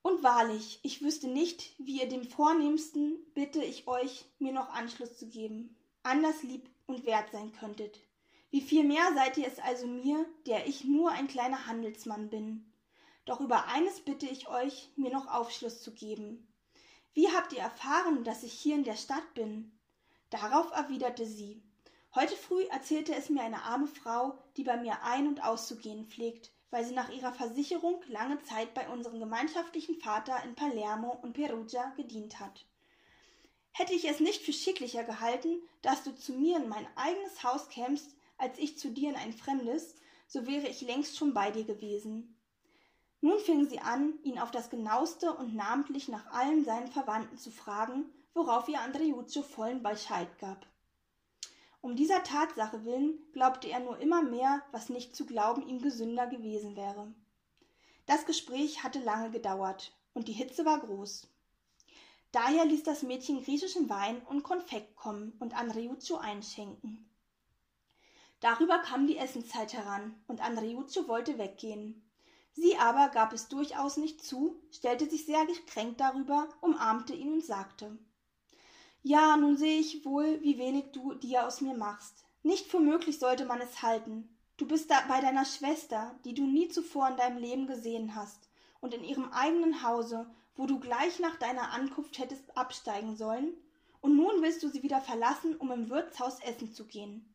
Und 0.02 0.24
wahrlich, 0.24 0.80
ich 0.82 1.02
wüsste 1.02 1.28
nicht, 1.28 1.76
wie 1.78 2.02
ihr 2.02 2.10
dem 2.10 2.24
Vornehmsten, 2.24 3.18
bitte 3.36 3.64
ich 3.64 3.88
euch, 3.88 4.26
mir 4.40 4.54
noch 4.54 4.70
Anschluss 4.70 5.18
zu 5.18 5.28
geben, 5.28 5.76
anders 6.04 6.42
lieb 6.42 6.70
und 6.88 7.06
wert 7.06 7.32
sein 7.32 7.52
könntet. 7.52 8.00
Wie 8.50 8.62
viel 8.62 8.84
mehr 8.84 9.14
seid 9.14 9.38
ihr 9.38 9.46
es 9.46 9.60
also 9.60 9.86
mir, 9.86 10.26
der 10.48 10.66
ich 10.68 10.84
nur 10.84 11.12
ein 11.12 11.28
kleiner 11.28 11.68
Handelsmann 11.68 12.30
bin. 12.30 12.69
Doch 13.30 13.42
über 13.42 13.68
eines 13.68 14.00
bitte 14.00 14.26
ich 14.26 14.50
euch, 14.50 14.90
mir 14.96 15.12
noch 15.12 15.28
Aufschluss 15.28 15.84
zu 15.84 15.94
geben, 15.94 16.52
wie 17.14 17.28
habt 17.28 17.54
ihr 17.54 17.60
erfahren, 17.60 18.24
dass 18.24 18.42
ich 18.42 18.54
hier 18.54 18.74
in 18.74 18.84
der 18.84 18.96
Stadt 18.96 19.36
bin? 19.36 19.72
Darauf 20.32 20.72
erwiderte 20.72 21.28
sie 21.28 21.62
Heute 22.16 22.36
früh 22.36 22.64
erzählte 22.72 23.14
es 23.14 23.30
mir 23.30 23.44
eine 23.44 23.62
arme 23.62 23.86
Frau, 23.86 24.40
die 24.58 24.64
bei 24.64 24.78
mir 24.78 25.04
ein 25.04 25.28
und 25.28 25.44
auszugehen 25.44 26.08
pflegt, 26.08 26.52
weil 26.72 26.84
sie 26.84 26.96
nach 26.96 27.12
ihrer 27.12 27.32
Versicherung 27.32 28.02
lange 28.08 28.42
Zeit 28.42 28.74
bei 28.74 28.90
unserem 28.90 29.20
gemeinschaftlichen 29.20 30.00
Vater 30.02 30.44
in 30.44 30.56
Palermo 30.56 31.12
und 31.22 31.34
Perugia 31.34 31.94
gedient 31.98 32.40
hat. 32.40 32.66
Hätte 33.74 33.94
ich 33.94 34.10
es 34.10 34.20
nicht 34.20 34.42
für 34.42 34.54
schicklicher 34.54 35.04
gehalten, 35.04 35.62
dass 35.84 36.04
du 36.04 36.16
zu 36.16 36.34
mir 36.34 36.58
in 36.58 36.68
mein 36.68 36.88
eigenes 36.98 37.44
Haus 37.44 37.70
kämst, 37.70 38.16
als 38.40 38.58
ich 38.58 38.80
zu 38.80 38.90
dir 38.90 39.10
in 39.10 39.16
ein 39.16 39.34
fremdes, 39.34 39.94
so 40.26 40.48
wäre 40.48 40.68
ich 40.68 40.82
längst 40.82 41.16
schon 41.16 41.36
bei 41.36 41.52
dir 41.52 41.66
gewesen. 41.66 42.36
Nun 43.22 43.40
fing 43.40 43.68
sie 43.68 43.80
an, 43.80 44.14
ihn 44.24 44.40
auf 44.40 44.52
das 44.52 44.70
genaueste 44.70 45.34
und 45.34 45.54
namentlich 45.54 46.08
nach 46.08 46.32
allen 46.32 46.64
seinen 46.64 46.88
Verwandten 46.88 47.38
zu 47.38 47.52
fragen, 47.52 48.06
worauf 48.34 48.70
ihr 48.70 48.80
Andreuccio 48.80 49.42
vollen 49.42 49.84
Bescheid 49.84 50.30
gab. 50.40 50.66
Um 51.82 51.96
dieser 51.96 52.24
Tatsache 52.24 52.86
willen 52.86 53.20
glaubte 53.32 53.70
er 53.70 53.80
nur 53.80 54.00
immer 54.00 54.22
mehr, 54.22 54.62
was 54.72 54.90
nicht 54.90 55.16
zu 55.16 55.26
glauben 55.26 55.68
ihm 55.68 55.82
gesünder 55.82 56.28
gewesen 56.28 56.76
wäre. 56.76 57.14
Das 58.06 58.26
Gespräch 58.26 58.84
hatte 58.84 59.00
lange 59.00 59.32
gedauert, 59.32 59.94
und 60.14 60.28
die 60.28 60.34
Hitze 60.34 60.66
war 60.66 60.80
groß. 60.80 61.28
Daher 62.32 62.66
ließ 62.66 62.84
das 62.84 63.04
Mädchen 63.04 63.44
griechischen 63.44 63.90
Wein 63.90 64.22
und 64.24 64.44
Konfekt 64.44 64.96
kommen 64.96 65.34
und 65.40 65.58
Andreuccio 65.58 66.18
einschenken. 66.18 67.10
Darüber 68.40 68.80
kam 68.80 69.08
die 69.08 69.18
Essenszeit 69.18 69.74
heran, 69.74 70.22
und 70.28 70.42
Andreuccio 70.42 71.08
wollte 71.08 71.38
weggehen. 71.38 72.09
Sie 72.54 72.78
aber 72.78 73.10
gab 73.10 73.34
es 73.34 73.48
durchaus 73.48 73.98
nicht 73.98 74.24
zu, 74.24 74.62
stellte 74.72 75.10
sich 75.10 75.26
sehr 75.26 75.46
gekränkt 75.46 76.00
darüber, 76.00 76.50
umarmte 76.62 77.14
ihn 77.14 77.34
und 77.34 77.46
sagte 77.46 77.98
Ja, 79.02 79.38
nun 79.38 79.58
sehe 79.58 79.80
ich 79.80 80.04
wohl, 80.06 80.42
wie 80.42 80.58
wenig 80.58 80.92
du 80.92 81.14
dir 81.14 81.48
aus 81.48 81.62
mir 81.62 81.76
machst. 81.76 82.26
Nicht 82.44 82.68
für 82.68 82.80
möglich 82.80 83.20
sollte 83.20 83.46
man 83.46 83.62
es 83.62 83.82
halten. 83.82 84.36
Du 84.58 84.68
bist 84.68 84.92
da 84.92 85.00
bei 85.08 85.22
deiner 85.22 85.46
Schwester, 85.46 86.20
die 86.26 86.34
du 86.34 86.46
nie 86.46 86.68
zuvor 86.68 87.08
in 87.10 87.18
deinem 87.18 87.38
Leben 87.38 87.68
gesehen 87.68 88.16
hast, 88.16 88.50
und 88.82 88.94
in 88.94 89.04
ihrem 89.04 89.32
eigenen 89.32 89.84
Hause, 89.84 90.30
wo 90.56 90.66
du 90.66 90.80
gleich 90.80 91.20
nach 91.20 91.38
deiner 91.38 91.72
Ankunft 91.72 92.18
hättest 92.18 92.58
absteigen 92.58 93.16
sollen, 93.16 93.54
und 94.02 94.16
nun 94.16 94.42
willst 94.42 94.64
du 94.64 94.70
sie 94.70 94.84
wieder 94.84 95.02
verlassen, 95.02 95.56
um 95.56 95.72
im 95.72 95.90
Wirtshaus 95.90 96.40
essen 96.42 96.74
zu 96.74 96.86
gehen. 96.86 97.34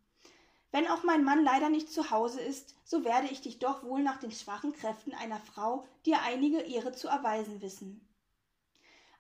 Wenn 0.75 0.89
auch 0.89 1.05
mein 1.05 1.23
Mann 1.23 1.45
leider 1.45 1.69
nicht 1.69 1.93
zu 1.93 2.11
Hause 2.11 2.41
ist, 2.41 2.75
so 2.83 3.05
werde 3.05 3.29
ich 3.29 3.41
dich 3.41 3.61
doch 3.61 3.85
wohl 3.85 4.03
nach 4.03 4.19
den 4.19 4.33
schwachen 4.33 4.73
Kräften 4.73 5.15
einer 5.15 5.39
Frau 5.39 5.87
dir 6.05 6.21
einige 6.23 6.59
Ehre 6.59 6.91
zu 6.91 7.07
erweisen 7.07 7.63
wissen. 7.63 8.05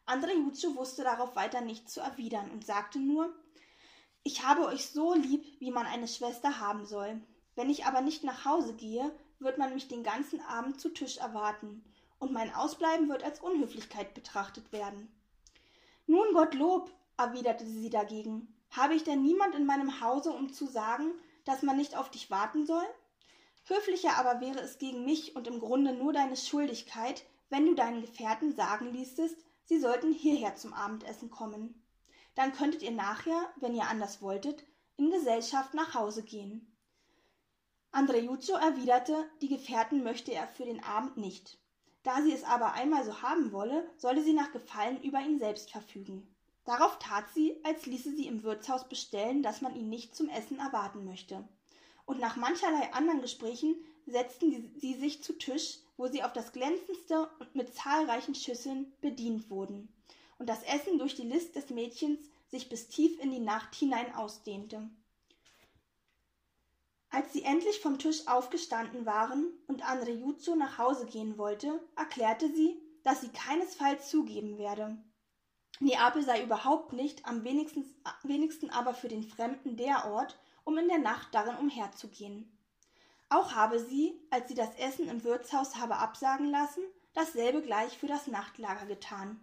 Andreuccio 0.04 0.74
wusste 0.74 1.04
darauf 1.04 1.36
weiter 1.36 1.60
nichts 1.60 1.92
zu 1.92 2.00
erwidern 2.00 2.50
und 2.50 2.66
sagte 2.66 2.98
nur 2.98 3.32
Ich 4.24 4.44
habe 4.44 4.66
euch 4.66 4.88
so 4.88 5.14
lieb, 5.14 5.44
wie 5.60 5.70
man 5.70 5.86
eine 5.86 6.08
Schwester 6.08 6.58
haben 6.58 6.86
soll. 6.86 7.22
Wenn 7.54 7.70
ich 7.70 7.86
aber 7.86 8.00
nicht 8.00 8.24
nach 8.24 8.44
Hause 8.44 8.74
gehe, 8.74 9.16
wird 9.38 9.56
man 9.56 9.74
mich 9.74 9.86
den 9.86 10.02
ganzen 10.02 10.40
Abend 10.40 10.80
zu 10.80 10.88
Tisch 10.88 11.18
erwarten, 11.18 11.84
und 12.18 12.32
mein 12.32 12.52
Ausbleiben 12.52 13.08
wird 13.08 13.22
als 13.22 13.40
Unhöflichkeit 13.40 14.12
betrachtet 14.12 14.72
werden. 14.72 15.08
Nun 16.08 16.34
Gottlob, 16.34 16.90
erwiderte 17.16 17.64
sie 17.64 17.90
dagegen, 17.90 18.52
habe 18.70 18.94
ich 18.94 19.04
denn 19.04 19.22
niemand 19.22 19.54
in 19.54 19.66
meinem 19.66 20.00
Hause, 20.00 20.32
um 20.32 20.52
zu 20.52 20.66
sagen, 20.66 21.12
dass 21.44 21.62
man 21.62 21.76
nicht 21.76 21.96
auf 21.96 22.10
dich 22.10 22.30
warten 22.30 22.66
soll? 22.66 22.86
Höflicher 23.66 24.16
aber 24.18 24.40
wäre 24.40 24.60
es 24.60 24.78
gegen 24.78 25.04
mich 25.04 25.36
und 25.36 25.46
im 25.46 25.58
Grunde 25.58 25.94
nur 25.94 26.12
deine 26.12 26.36
Schuldigkeit, 26.36 27.24
wenn 27.48 27.66
du 27.66 27.74
deinen 27.74 28.02
Gefährten 28.02 28.54
sagen 28.54 28.92
ließest, 28.92 29.36
sie 29.64 29.78
sollten 29.78 30.12
hierher 30.12 30.56
zum 30.56 30.74
Abendessen 30.74 31.30
kommen. 31.30 31.82
Dann 32.34 32.52
könntet 32.52 32.82
ihr 32.82 32.90
nachher, 32.90 33.52
wenn 33.56 33.74
ihr 33.74 33.88
anders 33.88 34.20
wolltet, 34.20 34.64
in 34.96 35.10
Gesellschaft 35.10 35.74
nach 35.74 35.94
Hause 35.94 36.22
gehen. 36.22 36.76
Andreuccio 37.90 38.56
erwiderte, 38.56 39.30
die 39.40 39.48
Gefährten 39.48 40.02
möchte 40.02 40.32
er 40.32 40.48
für 40.48 40.64
den 40.64 40.82
Abend 40.82 41.16
nicht. 41.16 41.58
Da 42.02 42.22
sie 42.22 42.32
es 42.32 42.44
aber 42.44 42.72
einmal 42.72 43.04
so 43.04 43.22
haben 43.22 43.52
wolle, 43.52 43.88
solle 43.96 44.22
sie 44.22 44.32
nach 44.32 44.52
Gefallen 44.52 45.00
über 45.02 45.20
ihn 45.20 45.38
selbst 45.38 45.70
verfügen. 45.70 46.33
Darauf 46.64 46.98
tat 46.98 47.26
sie, 47.34 47.56
als 47.62 47.84
ließe 47.84 48.14
sie 48.14 48.26
im 48.26 48.42
Wirtshaus 48.42 48.88
bestellen, 48.88 49.42
dass 49.42 49.60
man 49.60 49.76
ihn 49.76 49.90
nicht 49.90 50.16
zum 50.16 50.28
Essen 50.28 50.58
erwarten 50.58 51.04
möchte. 51.04 51.46
Und 52.06 52.20
nach 52.20 52.36
mancherlei 52.36 52.92
anderen 52.92 53.20
Gesprächen 53.20 53.76
setzten 54.06 54.72
sie 54.78 54.94
sich 54.94 55.22
zu 55.22 55.34
Tisch, 55.34 55.78
wo 55.96 56.06
sie 56.06 56.22
auf 56.22 56.32
das 56.32 56.52
glänzendste 56.52 57.30
und 57.38 57.54
mit 57.54 57.74
zahlreichen 57.74 58.34
Schüsseln 58.34 58.92
bedient 59.00 59.50
wurden, 59.50 59.88
und 60.38 60.48
das 60.48 60.62
Essen 60.64 60.98
durch 60.98 61.14
die 61.14 61.22
List 61.22 61.54
des 61.54 61.70
Mädchens 61.70 62.18
sich 62.48 62.68
bis 62.68 62.88
tief 62.88 63.18
in 63.20 63.30
die 63.30 63.40
Nacht 63.40 63.74
hinein 63.74 64.14
ausdehnte. 64.14 64.88
Als 67.10 67.32
sie 67.32 67.44
endlich 67.44 67.78
vom 67.80 67.98
Tisch 67.98 68.26
aufgestanden 68.26 69.06
waren 69.06 69.46
und 69.68 69.88
Andrejuzzo 69.88 70.56
nach 70.56 70.78
Hause 70.78 71.06
gehen 71.06 71.38
wollte, 71.38 71.80
erklärte 71.94 72.52
sie, 72.52 72.76
dass 73.04 73.20
sie 73.20 73.28
keinesfalls 73.28 74.10
zugeben 74.10 74.58
werde, 74.58 74.98
Neapel 75.80 76.22
sei 76.22 76.42
überhaupt 76.42 76.92
nicht, 76.92 77.26
am 77.26 77.44
wenigsten, 77.44 77.84
wenigsten 78.22 78.70
aber 78.70 78.94
für 78.94 79.08
den 79.08 79.24
Fremden 79.24 79.76
der 79.76 80.06
Ort, 80.06 80.38
um 80.64 80.78
in 80.78 80.88
der 80.88 80.98
Nacht 80.98 81.34
darin 81.34 81.56
umherzugehen. 81.56 82.50
Auch 83.28 83.54
habe 83.54 83.80
sie, 83.80 84.14
als 84.30 84.48
sie 84.48 84.54
das 84.54 84.74
Essen 84.76 85.08
im 85.08 85.24
Wirtshaus 85.24 85.76
habe 85.76 85.96
absagen 85.96 86.50
lassen, 86.50 86.82
dasselbe 87.14 87.62
gleich 87.62 87.98
für 87.98 88.06
das 88.06 88.26
Nachtlager 88.26 88.86
getan. 88.86 89.40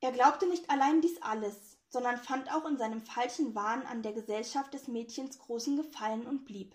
Er 0.00 0.12
glaubte 0.12 0.46
nicht 0.46 0.68
allein 0.70 1.00
dies 1.00 1.20
alles, 1.22 1.78
sondern 1.88 2.18
fand 2.18 2.52
auch 2.54 2.66
in 2.66 2.78
seinem 2.78 3.00
falschen 3.00 3.54
Wahn 3.54 3.84
an 3.86 4.02
der 4.02 4.12
Gesellschaft 4.12 4.72
des 4.74 4.88
Mädchens 4.88 5.38
großen 5.38 5.76
Gefallen 5.76 6.26
und 6.26 6.44
blieb. 6.44 6.74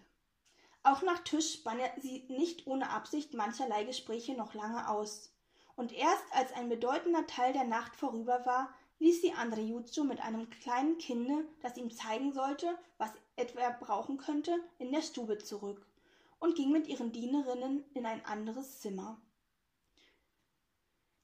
Auch 0.84 1.01
nach 1.01 1.20
Tisch 1.20 1.54
spann 1.54 1.80
er 1.80 1.92
sie 2.01 2.25
nicht 2.30 2.68
ohne 2.68 2.89
Absicht 2.89 3.34
mancherlei 3.34 3.86
Gespräche 3.86 4.34
noch 4.36 4.54
lange 4.54 4.88
aus 4.89 5.32
und 5.75 5.91
erst 5.91 6.24
als 6.32 6.53
ein 6.53 6.70
bedeutender 6.70 7.27
Teil 7.27 7.53
der 7.53 7.65
Nacht 7.65 7.96
vorüber 7.96 8.46
war, 8.46 8.74
ließ 9.00 9.22
sie 9.22 9.34
Andrejuzzo 9.34 10.03
mit 10.03 10.22
einem 10.22 10.50
kleinen 10.50 10.98
Kinde, 10.98 11.46
das 11.62 11.77
ihm 11.77 11.91
zeigen 11.91 12.32
sollte, 12.32 12.77
was 12.98 13.12
etwa 13.36 13.60
er 13.60 13.74
brauchen 13.74 14.17
könnte, 14.17 14.58
in 14.79 14.91
der 14.91 15.01
Stube 15.01 15.38
zurück 15.38 15.86
und 16.39 16.55
ging 16.55 16.72
mit 16.72 16.88
ihren 16.88 17.12
Dienerinnen 17.12 17.84
in 17.94 18.05
ein 18.05 18.24
anderes 18.25 18.79
Zimmer. 18.79 19.20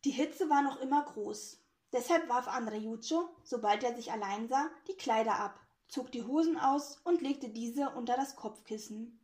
Die 0.03 0.11
Hitze 0.11 0.49
war 0.49 0.63
noch 0.63 0.79
immer 0.81 1.03
groß. 1.03 1.59
Deshalb 1.93 2.27
warf 2.27 2.47
Andrejuccio, 2.47 3.29
sobald 3.43 3.83
er 3.83 3.95
sich 3.95 4.11
allein 4.11 4.47
sah, 4.47 4.69
die 4.87 4.95
Kleider 4.95 5.39
ab, 5.39 5.59
zog 5.87 6.11
die 6.11 6.23
Hosen 6.23 6.57
aus 6.57 6.97
und 7.03 7.21
legte 7.21 7.49
diese 7.49 7.89
unter 7.91 8.15
das 8.15 8.35
Kopfkissen. 8.35 9.20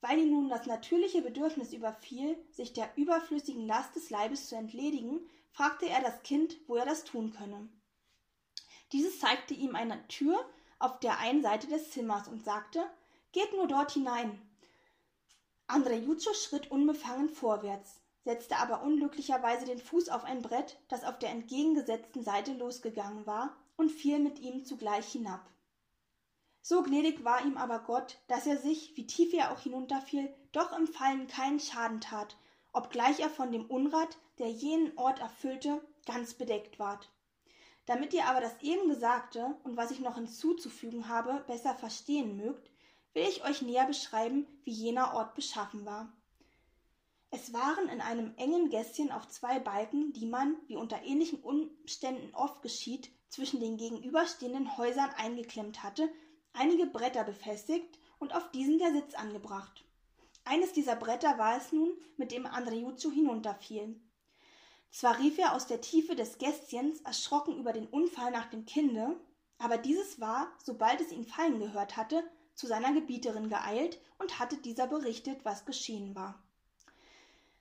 Weil 0.00 0.18
ihn 0.18 0.30
nun 0.30 0.48
das 0.48 0.66
natürliche 0.66 1.22
Bedürfnis 1.22 1.72
überfiel, 1.72 2.36
sich 2.50 2.72
der 2.72 2.90
überflüssigen 2.96 3.66
Last 3.66 3.96
des 3.96 4.10
Leibes 4.10 4.48
zu 4.48 4.56
entledigen, 4.56 5.20
fragte 5.50 5.88
er 5.88 6.02
das 6.02 6.22
Kind, 6.22 6.56
wo 6.66 6.76
er 6.76 6.84
das 6.84 7.04
tun 7.04 7.32
könne. 7.32 7.68
Dieses 8.92 9.18
zeigte 9.18 9.54
ihm 9.54 9.74
eine 9.74 10.06
Tür 10.08 10.38
auf 10.78 11.00
der 11.00 11.18
einen 11.18 11.42
Seite 11.42 11.66
des 11.66 11.90
Zimmers 11.90 12.28
und 12.28 12.44
sagte, 12.44 12.86
Geht 13.32 13.52
nur 13.52 13.66
dort 13.66 13.92
hinein. 13.92 14.40
Andrejuccio 15.66 16.32
schritt 16.32 16.70
unbefangen 16.70 17.28
vorwärts, 17.28 18.00
setzte 18.24 18.56
aber 18.56 18.82
unglücklicherweise 18.82 19.66
den 19.66 19.78
Fuß 19.78 20.08
auf 20.08 20.24
ein 20.24 20.42
Brett, 20.42 20.78
das 20.88 21.04
auf 21.04 21.18
der 21.18 21.30
entgegengesetzten 21.30 22.22
Seite 22.22 22.52
losgegangen 22.52 23.26
war, 23.26 23.56
und 23.76 23.90
fiel 23.90 24.20
mit 24.20 24.38
ihm 24.38 24.64
zugleich 24.64 25.06
hinab. 25.08 25.50
So 26.68 26.82
gnädig 26.82 27.22
war 27.22 27.44
ihm 27.44 27.56
aber 27.58 27.78
Gott, 27.78 28.18
dass 28.26 28.44
er 28.44 28.56
sich, 28.56 28.96
wie 28.96 29.06
tief 29.06 29.32
er 29.32 29.52
auch 29.52 29.60
hinunterfiel, 29.60 30.34
doch 30.50 30.76
im 30.76 30.88
Fallen 30.88 31.28
keinen 31.28 31.60
Schaden 31.60 32.00
tat, 32.00 32.36
obgleich 32.72 33.20
er 33.20 33.30
von 33.30 33.52
dem 33.52 33.66
Unrat, 33.66 34.18
der 34.40 34.50
jenen 34.50 34.98
Ort 34.98 35.20
erfüllte, 35.20 35.80
ganz 36.06 36.34
bedeckt 36.34 36.80
ward. 36.80 37.08
Damit 37.84 38.12
ihr 38.14 38.24
aber 38.24 38.40
das 38.40 38.60
eben 38.62 38.88
Gesagte 38.88 39.56
und 39.62 39.76
was 39.76 39.92
ich 39.92 40.00
noch 40.00 40.16
hinzuzufügen 40.16 41.06
habe, 41.06 41.44
besser 41.46 41.76
verstehen 41.76 42.36
mögt, 42.36 42.68
will 43.14 43.28
ich 43.28 43.44
euch 43.44 43.62
näher 43.62 43.86
beschreiben, 43.86 44.48
wie 44.64 44.72
jener 44.72 45.14
Ort 45.14 45.36
beschaffen 45.36 45.86
war. 45.86 46.12
Es 47.30 47.52
waren 47.52 47.88
in 47.88 48.00
einem 48.00 48.34
engen 48.38 48.70
Gässchen 48.70 49.12
auf 49.12 49.28
zwei 49.28 49.60
Balken, 49.60 50.12
die 50.14 50.26
man, 50.26 50.56
wie 50.66 50.74
unter 50.74 51.00
ähnlichen 51.04 51.40
Umständen 51.44 52.34
oft 52.34 52.60
geschieht, 52.62 53.08
zwischen 53.28 53.60
den 53.60 53.76
gegenüberstehenden 53.76 54.76
Häusern 54.76 55.10
eingeklemmt 55.10 55.84
hatte, 55.84 56.10
einige 56.56 56.86
Bretter 56.86 57.24
befestigt 57.24 57.98
und 58.18 58.34
auf 58.34 58.50
diesen 58.50 58.78
der 58.78 58.92
Sitz 58.92 59.14
angebracht. 59.14 59.84
Eines 60.44 60.72
dieser 60.72 60.96
Bretter 60.96 61.38
war 61.38 61.56
es 61.56 61.72
nun, 61.72 61.90
mit 62.16 62.32
dem 62.32 62.46
Andrejuzzo 62.46 63.10
hinunterfiel. 63.10 64.00
Zwar 64.90 65.18
rief 65.18 65.38
er 65.38 65.54
aus 65.54 65.66
der 65.66 65.80
Tiefe 65.80 66.14
des 66.14 66.38
Gästchens 66.38 67.00
erschrocken 67.02 67.58
über 67.58 67.72
den 67.72 67.86
Unfall 67.86 68.30
nach 68.30 68.46
dem 68.46 68.64
Kinde, 68.64 69.20
aber 69.58 69.76
dieses 69.76 70.20
war, 70.20 70.52
sobald 70.62 71.00
es 71.00 71.12
ihn 71.12 71.26
fallen 71.26 71.58
gehört 71.58 71.96
hatte, 71.96 72.22
zu 72.54 72.66
seiner 72.66 72.92
Gebieterin 72.92 73.48
geeilt 73.48 74.00
und 74.18 74.38
hatte 74.38 74.56
dieser 74.56 74.86
berichtet, 74.86 75.44
was 75.44 75.66
geschehen 75.66 76.14
war. 76.14 76.42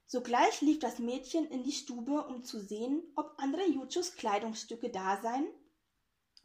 Sogleich 0.07 0.61
lief 0.61 0.79
das 0.79 0.99
Mädchen 0.99 1.47
in 1.47 1.63
die 1.63 1.71
Stube, 1.71 2.25
um 2.25 2.43
zu 2.43 2.59
sehen, 2.59 3.03
ob 3.15 3.33
Andrejuccios 3.37 4.15
Kleidungsstücke 4.15 4.89
da 4.89 5.19
seien, 5.21 5.47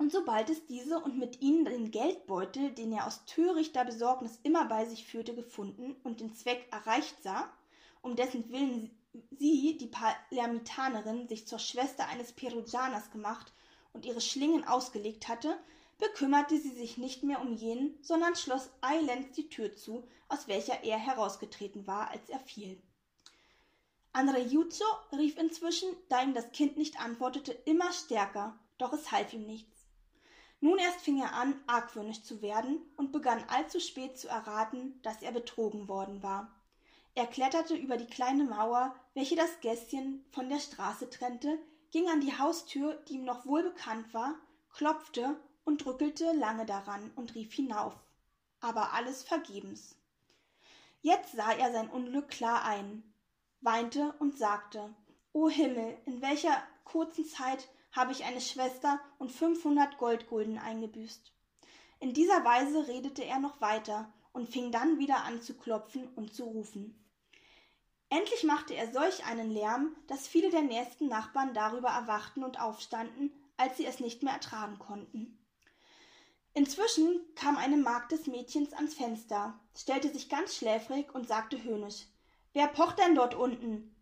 und 0.00 0.10
sobald 0.10 0.48
es 0.48 0.64
diese 0.64 0.98
und 0.98 1.18
mit 1.18 1.42
ihnen 1.42 1.66
den 1.66 1.90
Geldbeutel, 1.90 2.70
den 2.70 2.90
er 2.90 3.06
aus 3.06 3.26
törichter 3.26 3.84
Besorgnis 3.84 4.40
immer 4.42 4.64
bei 4.64 4.86
sich 4.86 5.04
führte, 5.04 5.34
gefunden 5.34 5.94
und 6.04 6.20
den 6.20 6.34
Zweck 6.34 6.66
erreicht 6.70 7.22
sah, 7.22 7.52
um 8.00 8.16
dessen 8.16 8.50
Willen 8.50 8.90
sie, 9.38 9.76
die 9.76 9.88
Palermitanerin, 9.88 11.28
sich 11.28 11.46
zur 11.46 11.58
Schwester 11.58 12.08
eines 12.08 12.32
Perugianers 12.32 13.10
gemacht 13.10 13.52
und 13.92 14.06
ihre 14.06 14.22
Schlingen 14.22 14.66
ausgelegt 14.66 15.28
hatte, 15.28 15.54
bekümmerte 15.98 16.56
sie 16.56 16.70
sich 16.70 16.96
nicht 16.96 17.22
mehr 17.22 17.42
um 17.42 17.52
jenen, 17.52 17.98
sondern 18.00 18.36
schloss 18.36 18.70
eilends 18.80 19.32
die 19.32 19.50
Tür 19.50 19.76
zu, 19.76 20.08
aus 20.28 20.48
welcher 20.48 20.82
er 20.82 20.96
herausgetreten 20.96 21.86
war, 21.86 22.08
als 22.08 22.26
er 22.30 22.40
fiel. 22.40 22.80
Andrejuzzo 24.14 24.86
rief 25.12 25.36
inzwischen, 25.36 25.94
da 26.08 26.22
ihm 26.22 26.32
das 26.32 26.52
Kind 26.52 26.78
nicht 26.78 26.98
antwortete, 26.98 27.52
immer 27.52 27.92
stärker, 27.92 28.58
doch 28.78 28.94
es 28.94 29.12
half 29.12 29.34
ihm 29.34 29.44
nichts. 29.44 29.79
Nun 30.60 30.78
erst 30.78 31.00
fing 31.00 31.20
er 31.20 31.34
an, 31.34 31.54
argwöhnisch 31.66 32.22
zu 32.22 32.42
werden 32.42 32.80
und 32.96 33.12
begann 33.12 33.42
allzu 33.48 33.80
spät 33.80 34.18
zu 34.18 34.28
erraten, 34.28 35.00
dass 35.02 35.22
er 35.22 35.32
betrogen 35.32 35.88
worden 35.88 36.22
war. 36.22 36.54
Er 37.14 37.26
kletterte 37.26 37.74
über 37.74 37.96
die 37.96 38.06
kleine 38.06 38.44
Mauer, 38.44 38.94
welche 39.14 39.36
das 39.36 39.60
Gässchen 39.60 40.24
von 40.30 40.48
der 40.48 40.60
Straße 40.60 41.08
trennte, 41.08 41.58
ging 41.90 42.08
an 42.08 42.20
die 42.20 42.38
Haustür, 42.38 42.94
die 43.08 43.14
ihm 43.14 43.24
noch 43.24 43.46
wohl 43.46 43.62
bekannt 43.62 44.12
war, 44.14 44.34
klopfte 44.72 45.40
und 45.64 45.84
drückelte 45.84 46.32
lange 46.32 46.66
daran 46.66 47.10
und 47.16 47.34
rief 47.34 47.52
hinauf. 47.52 47.94
Aber 48.60 48.92
alles 48.92 49.22
vergebens. 49.22 49.96
Jetzt 51.00 51.32
sah 51.32 51.52
er 51.52 51.72
sein 51.72 51.88
Unglück 51.88 52.28
klar 52.28 52.64
ein, 52.64 53.02
weinte 53.62 54.14
und 54.18 54.36
sagte, 54.36 54.94
O 55.32 55.48
Himmel, 55.48 55.96
in 56.04 56.20
welcher 56.20 56.62
kurzen 56.84 57.24
Zeit 57.24 57.68
habe 57.92 58.12
ich 58.12 58.24
eine 58.24 58.40
Schwester 58.40 59.00
und 59.18 59.32
fünfhundert 59.32 59.98
Goldgulden 59.98 60.58
eingebüßt. 60.58 61.32
In 61.98 62.14
dieser 62.14 62.44
Weise 62.44 62.88
redete 62.88 63.24
er 63.24 63.38
noch 63.38 63.60
weiter 63.60 64.12
und 64.32 64.48
fing 64.48 64.72
dann 64.72 64.98
wieder 64.98 65.24
an 65.24 65.42
zu 65.42 65.54
klopfen 65.54 66.08
und 66.14 66.34
zu 66.34 66.44
rufen. 66.44 66.96
Endlich 68.08 68.42
machte 68.44 68.74
er 68.74 68.92
solch 68.92 69.24
einen 69.26 69.50
Lärm, 69.50 69.94
dass 70.08 70.26
viele 70.26 70.50
der 70.50 70.62
nächsten 70.62 71.08
Nachbarn 71.08 71.54
darüber 71.54 71.90
erwachten 71.90 72.42
und 72.42 72.60
aufstanden, 72.60 73.32
als 73.56 73.76
sie 73.76 73.86
es 73.86 74.00
nicht 74.00 74.22
mehr 74.22 74.32
ertragen 74.32 74.78
konnten. 74.78 75.36
Inzwischen 76.52 77.20
kam 77.36 77.56
eine 77.56 77.76
Magd 77.76 78.10
des 78.10 78.26
Mädchens 78.26 78.72
ans 78.72 78.94
Fenster, 78.94 79.60
stellte 79.76 80.08
sich 80.12 80.28
ganz 80.28 80.56
schläfrig 80.56 81.14
und 81.14 81.28
sagte 81.28 81.62
höhnisch 81.62 82.06
Wer 82.52 82.66
pocht 82.66 82.98
denn 82.98 83.14
dort 83.14 83.36
unten? 83.36 83.94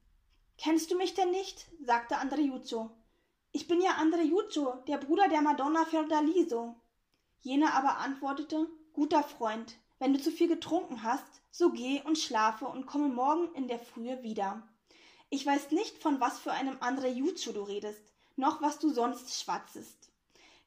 Kennst 0.56 0.90
du 0.90 0.96
mich 0.96 1.12
denn 1.12 1.30
nicht? 1.30 1.66
sagte 1.84 2.16
Andreuccio. 2.16 2.90
Ich 3.52 3.66
bin 3.66 3.80
ja 3.80 3.92
Andreuccio, 3.92 4.74
der 4.86 4.98
Bruder 4.98 5.28
der 5.28 5.40
Madonna 5.40 5.84
Fiordaliso. 5.86 6.76
Jener 7.40 7.74
aber 7.74 7.98
antwortete 7.98 8.68
Guter 8.92 9.22
Freund, 9.22 9.76
wenn 9.98 10.12
du 10.12 10.20
zu 10.20 10.30
viel 10.30 10.48
getrunken 10.48 11.02
hast, 11.02 11.40
so 11.50 11.70
geh 11.70 12.02
und 12.02 12.18
schlafe 12.18 12.66
und 12.66 12.86
komme 12.86 13.08
morgen 13.08 13.54
in 13.54 13.66
der 13.66 13.78
Frühe 13.78 14.22
wieder. 14.22 14.68
Ich 15.30 15.46
weiß 15.46 15.70
nicht, 15.70 15.98
von 15.98 16.20
was 16.20 16.38
für 16.38 16.52
einem 16.52 16.76
Andreuccio 16.80 17.52
du 17.52 17.62
redest, 17.62 18.02
noch 18.36 18.60
was 18.60 18.78
du 18.78 18.90
sonst 18.90 19.40
schwatzest. 19.40 20.10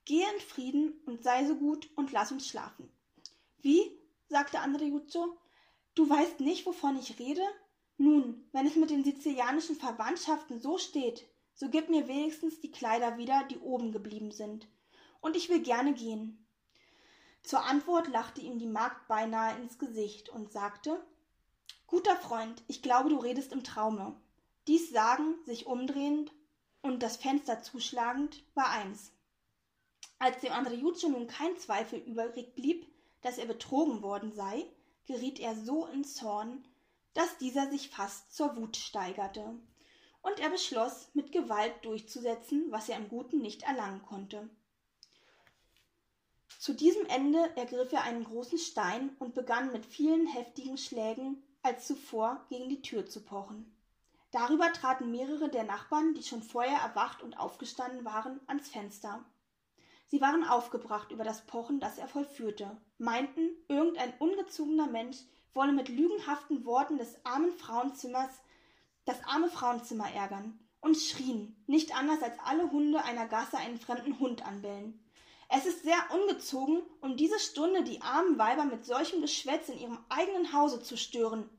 Gehe 0.05 0.25
in 0.33 0.39
Frieden 0.41 0.93
und 1.05 1.23
sei 1.23 1.45
so 1.45 1.55
gut 1.55 1.89
und 1.95 2.11
lass 2.11 2.31
uns 2.31 2.47
schlafen. 2.47 2.91
Wie? 3.61 3.95
sagte 4.27 4.59
Andreuccio. 4.59 5.37
Du 5.93 6.09
weißt 6.09 6.39
nicht, 6.39 6.65
wovon 6.65 6.97
ich 6.97 7.19
rede? 7.19 7.43
Nun, 7.97 8.47
wenn 8.51 8.65
es 8.65 8.75
mit 8.75 8.89
den 8.89 9.03
sizilianischen 9.03 9.75
Verwandtschaften 9.75 10.59
so 10.59 10.77
steht, 10.77 11.27
so 11.61 11.69
gib 11.69 11.89
mir 11.89 12.07
wenigstens 12.07 12.59
die 12.59 12.71
Kleider 12.71 13.19
wieder, 13.19 13.43
die 13.51 13.59
oben 13.59 13.91
geblieben 13.91 14.31
sind. 14.31 14.67
Und 15.19 15.35
ich 15.35 15.47
will 15.47 15.61
gerne 15.61 15.93
gehen. 15.93 16.43
Zur 17.43 17.63
Antwort 17.63 18.07
lachte 18.07 18.41
ihm 18.41 18.57
die 18.57 18.65
Magd 18.65 19.07
beinahe 19.07 19.55
ins 19.61 19.77
Gesicht 19.77 20.29
und 20.29 20.51
sagte 20.51 21.05
Guter 21.85 22.15
Freund, 22.15 22.63
ich 22.65 22.81
glaube, 22.81 23.09
du 23.09 23.17
redest 23.17 23.51
im 23.51 23.63
Traume. 23.63 24.19
Dies 24.65 24.89
sagen, 24.89 25.35
sich 25.45 25.67
umdrehend 25.67 26.33
und 26.81 27.03
das 27.03 27.17
Fenster 27.17 27.61
zuschlagend, 27.61 28.43
war 28.55 28.71
eins. 28.71 29.11
Als 30.17 30.39
dem 30.39 30.53
Andreuccio 30.53 31.09
nun 31.09 31.27
kein 31.27 31.55
Zweifel 31.57 31.99
übrig 31.99 32.55
blieb, 32.55 32.87
dass 33.21 33.37
er 33.37 33.45
betrogen 33.45 34.01
worden 34.01 34.31
sei, 34.33 34.65
geriet 35.05 35.39
er 35.39 35.55
so 35.55 35.85
in 35.85 36.05
Zorn, 36.05 36.67
dass 37.13 37.37
dieser 37.37 37.69
sich 37.69 37.89
fast 37.89 38.33
zur 38.33 38.55
Wut 38.55 38.77
steigerte, 38.77 39.59
und 40.21 40.39
er 40.39 40.49
beschloss, 40.49 41.09
mit 41.13 41.31
Gewalt 41.31 41.73
durchzusetzen, 41.83 42.65
was 42.69 42.89
er 42.89 42.97
im 42.97 43.09
Guten 43.09 43.39
nicht 43.39 43.63
erlangen 43.63 44.01
konnte. 44.03 44.49
Zu 46.59 46.73
diesem 46.73 47.05
Ende 47.07 47.39
ergriff 47.55 47.91
er 47.91 48.03
einen 48.03 48.23
großen 48.23 48.59
Stein 48.59 49.15
und 49.19 49.33
begann 49.33 49.71
mit 49.71 49.85
vielen 49.85 50.27
heftigen 50.27 50.77
Schlägen 50.77 51.41
als 51.63 51.87
zuvor 51.87 52.45
gegen 52.49 52.69
die 52.69 52.81
Tür 52.81 53.07
zu 53.07 53.21
pochen. 53.23 53.75
Darüber 54.31 54.71
traten 54.71 55.11
mehrere 55.11 55.49
der 55.49 55.63
Nachbarn, 55.63 56.13
die 56.13 56.23
schon 56.23 56.43
vorher 56.43 56.79
erwacht 56.79 57.21
und 57.21 57.37
aufgestanden 57.37 58.05
waren, 58.05 58.39
ans 58.47 58.69
Fenster. 58.69 59.25
Sie 60.07 60.21
waren 60.21 60.43
aufgebracht 60.43 61.11
über 61.11 61.23
das 61.23 61.45
Pochen, 61.45 61.79
das 61.79 61.97
er 61.97 62.07
vollführte, 62.07 62.77
meinten, 62.97 63.49
irgendein 63.67 64.13
ungezogener 64.19 64.87
Mensch 64.87 65.17
wolle 65.53 65.73
mit 65.73 65.89
lügenhaften 65.89 66.65
Worten 66.65 66.97
des 66.97 67.25
armen 67.25 67.51
Frauenzimmers 67.51 68.41
das 69.05 69.23
arme 69.25 69.49
Frauenzimmer 69.49 70.11
ärgern 70.11 70.59
und 70.79 70.97
schrien, 70.97 71.61
nicht 71.67 71.95
anders 71.95 72.21
als 72.21 72.37
alle 72.43 72.71
Hunde 72.71 73.03
einer 73.03 73.27
Gasse 73.27 73.57
einen 73.57 73.79
fremden 73.79 74.19
Hund 74.19 74.45
anbellen. 74.45 75.03
Es 75.49 75.65
ist 75.65 75.83
sehr 75.83 75.99
ungezogen, 76.11 76.81
um 77.01 77.17
diese 77.17 77.39
Stunde 77.39 77.83
die 77.83 78.01
armen 78.01 78.37
Weiber 78.37 78.65
mit 78.65 78.85
solchem 78.85 79.21
Geschwätz 79.21 79.69
in 79.69 79.79
ihrem 79.79 79.99
eigenen 80.09 80.53
Hause 80.53 80.81
zu 80.81 80.97
stören. 80.97 81.49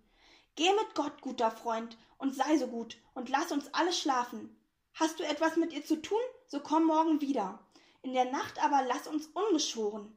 Geh 0.54 0.70
mit 0.70 0.94
Gott, 0.94 1.20
guter 1.20 1.50
Freund, 1.50 1.96
und 2.18 2.34
sei 2.34 2.56
so 2.56 2.68
gut, 2.68 2.96
und 3.14 3.28
lass 3.28 3.52
uns 3.52 3.72
alle 3.74 3.92
schlafen. 3.92 4.56
Hast 4.94 5.18
du 5.18 5.24
etwas 5.24 5.56
mit 5.56 5.72
ihr 5.72 5.84
zu 5.84 6.00
tun, 6.00 6.20
so 6.46 6.60
komm 6.60 6.84
morgen 6.84 7.20
wieder 7.20 7.58
in 8.02 8.12
der 8.14 8.30
Nacht 8.30 8.62
aber 8.62 8.82
lass 8.82 9.06
uns 9.06 9.28
ungeschoren. 9.28 10.14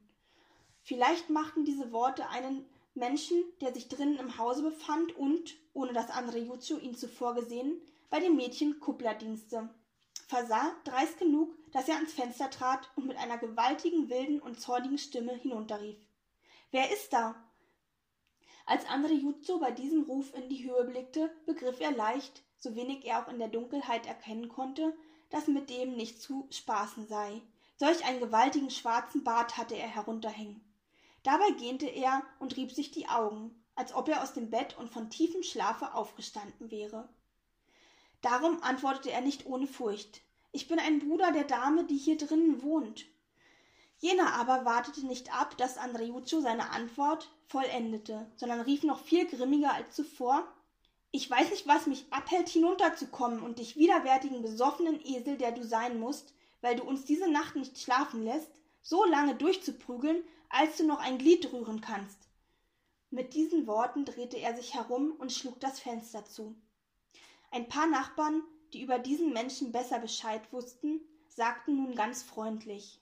Vielleicht 0.82 1.30
machten 1.30 1.66
diese 1.66 1.92
Worte 1.92 2.28
einen 2.30 2.68
Menschen, 2.96 3.44
der 3.60 3.74
sich 3.74 3.90
drinnen 3.90 4.18
im 4.18 4.38
Hause 4.38 4.64
befand 4.64 5.16
und, 5.16 5.56
ohne 5.74 5.94
dass 5.94 6.10
Andrejuzio 6.10 6.78
ihn 6.78 6.96
zuvor 6.96 7.36
gesehen, 7.36 7.82
bei 8.10 8.20
dem 8.20 8.36
Mädchen 8.36 8.80
Kupplerdienste. 8.80 9.70
versah, 10.28 10.74
dreist 10.86 11.20
genug, 11.20 11.54
dass 11.72 11.88
er 11.88 11.96
ans 11.96 12.14
Fenster 12.14 12.50
trat 12.50 12.90
und 12.96 13.06
mit 13.06 13.18
einer 13.18 13.38
gewaltigen, 13.38 14.10
wilden 14.10 14.40
und 14.40 14.60
zornigen 14.60 14.98
Stimme 14.98 15.34
hinunterrief. 15.34 15.98
Wer 16.72 16.92
ist 16.92 17.14
da? 17.14 17.36
Als 18.66 18.88
Andre 18.88 19.14
Jutsu 19.14 19.60
bei 19.60 19.72
diesem 19.72 20.04
Ruf 20.04 20.34
in 20.34 20.50
die 20.50 20.64
Höhe 20.64 20.86
blickte, 20.86 21.30
begriff 21.46 21.80
er 21.80 21.92
leicht, 21.92 22.44
so 22.58 22.76
wenig 22.76 23.06
er 23.06 23.22
auch 23.22 23.28
in 23.32 23.38
der 23.38 23.50
Dunkelheit 23.50 24.08
erkennen 24.08 24.50
konnte, 24.50 24.96
dass 25.30 25.48
mit 25.48 25.70
dem 25.70 25.96
nicht 25.96 26.22
zu 26.22 26.48
spaßen 26.50 27.08
sei. 27.08 27.42
Solch 27.78 28.06
einen 28.06 28.22
gewaltigen 28.22 28.72
schwarzen 28.72 29.24
Bart 29.24 29.58
hatte 29.58 29.76
er 29.76 29.88
herunterhängen. 29.88 30.65
Dabei 31.26 31.50
gähnte 31.58 31.88
er 31.88 32.22
und 32.38 32.56
rieb 32.56 32.72
sich 32.72 32.92
die 32.92 33.10
Augen, 33.10 33.50
als 33.74 33.96
ob 33.96 34.08
er 34.10 34.22
aus 34.22 34.34
dem 34.34 34.52
Bett 34.52 34.78
und 34.78 34.92
von 34.92 35.10
tiefem 35.10 35.42
Schlafe 35.42 35.96
aufgestanden 35.96 36.70
wäre. 36.70 37.10
Darum 38.22 38.62
antwortete 38.62 39.12
er 39.12 39.22
nicht 39.22 39.48
ohne 39.48 39.66
Furcht. 39.66 40.22
Ich 40.52 40.68
bin 40.68 40.78
ein 40.78 41.00
Bruder 41.00 41.32
der 41.32 41.46
Dame, 41.46 41.84
die 41.86 41.98
hier 41.98 42.16
drinnen 42.18 42.62
wohnt. 42.62 43.06
Jener 43.98 44.36
aber 44.36 44.66
wartete 44.66 45.04
nicht 45.08 45.36
ab, 45.36 45.58
dass 45.58 45.80
Andreuccio 45.80 46.42
seine 46.42 46.70
Antwort 46.70 47.32
vollendete, 47.48 48.30
sondern 48.36 48.62
rief 48.62 48.84
noch 48.84 49.00
viel 49.00 49.26
grimmiger 49.26 49.74
als 49.74 49.96
zuvor 49.96 50.48
Ich 51.10 51.28
weiß 51.28 51.50
nicht, 51.50 51.66
was 51.66 51.88
mich 51.88 52.06
abhält, 52.12 52.50
hinunterzukommen 52.50 53.40
und 53.40 53.58
dich 53.58 53.78
widerwärtigen 53.78 54.44
besoffenen 54.44 55.04
Esel, 55.04 55.38
der 55.38 55.54
du 55.54 55.64
sein 55.64 56.00
musst, 56.00 56.36
weil 56.62 56.76
du 56.76 56.84
uns 56.84 57.04
diese 57.04 57.32
Nacht 57.32 57.56
nicht 57.56 57.80
schlafen 57.80 58.24
lässt, 58.24 58.52
so 58.84 59.06
lange 59.06 59.34
durchzuprügeln, 59.34 60.24
als 60.50 60.78
du 60.78 60.86
noch 60.86 61.00
ein 61.00 61.18
Glied 61.18 61.52
rühren 61.52 61.82
kannst. 61.82 62.20
Mit 63.10 63.34
diesen 63.34 63.68
Worten 63.68 64.06
drehte 64.06 64.38
er 64.38 64.56
sich 64.56 64.74
herum 64.74 65.14
und 65.18 65.32
schlug 65.32 65.60
das 65.60 65.80
Fenster 65.80 66.26
zu. 66.26 66.56
Ein 67.52 67.70
paar 67.70 67.88
Nachbarn, 67.88 68.44
die 68.74 68.82
über 68.82 69.00
diesen 69.00 69.32
Menschen 69.32 69.72
besser 69.72 70.00
Bescheid 70.00 70.42
wussten, 70.52 71.00
sagten 71.30 71.78
nun 71.78 71.96
ganz 71.96 72.24
freundlich 72.24 73.02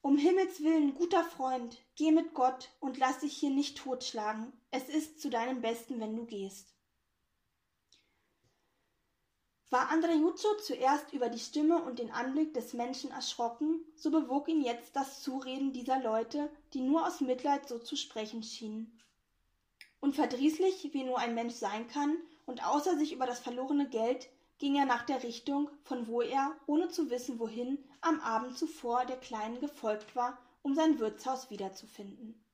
Um 0.00 0.16
Himmels 0.16 0.62
willen, 0.62 0.94
guter 0.94 1.24
Freund, 1.24 1.78
geh 1.96 2.10
mit 2.10 2.34
Gott 2.34 2.70
und 2.80 2.98
lass 2.98 3.20
dich 3.20 3.36
hier 3.36 3.50
nicht 3.50 3.78
totschlagen. 3.78 4.52
Es 4.70 4.88
ist 4.88 5.20
zu 5.20 5.30
deinem 5.30 5.60
Besten, 5.60 6.00
wenn 6.00 6.16
du 6.16 6.24
gehst. 6.24 6.74
War 9.72 9.88
Andrejuzzo 9.88 10.48
zuerst 10.62 11.14
über 11.14 11.30
die 11.30 11.38
Stimme 11.38 11.82
und 11.82 11.98
den 11.98 12.10
Anblick 12.10 12.52
des 12.52 12.74
Menschen 12.74 13.10
erschrocken, 13.10 13.80
so 13.96 14.10
bewog 14.10 14.46
ihn 14.48 14.62
jetzt 14.62 14.94
das 14.94 15.22
Zureden 15.22 15.72
dieser 15.72 15.98
Leute, 15.98 16.50
die 16.74 16.82
nur 16.82 17.06
aus 17.06 17.22
Mitleid 17.22 17.66
so 17.66 17.78
zu 17.78 17.96
sprechen 17.96 18.42
schienen. 18.42 19.00
Unverdrießlich, 20.00 20.90
wie 20.92 21.04
nur 21.04 21.18
ein 21.18 21.34
Mensch 21.34 21.54
sein 21.54 21.88
kann, 21.88 22.18
und 22.44 22.66
außer 22.66 22.98
sich 22.98 23.14
über 23.14 23.24
das 23.24 23.38
verlorene 23.38 23.88
Geld 23.88 24.28
ging 24.58 24.76
er 24.76 24.84
nach 24.84 25.06
der 25.06 25.22
Richtung, 25.22 25.70
von 25.84 26.06
wo 26.06 26.20
er, 26.20 26.54
ohne 26.66 26.90
zu 26.90 27.08
wissen 27.08 27.38
wohin, 27.38 27.82
am 28.02 28.20
Abend 28.20 28.58
zuvor 28.58 29.06
der 29.06 29.16
Kleinen 29.16 29.58
gefolgt 29.58 30.14
war, 30.14 30.36
um 30.60 30.74
sein 30.74 30.98
Wirtshaus 30.98 31.48
wiederzufinden. 31.48 32.44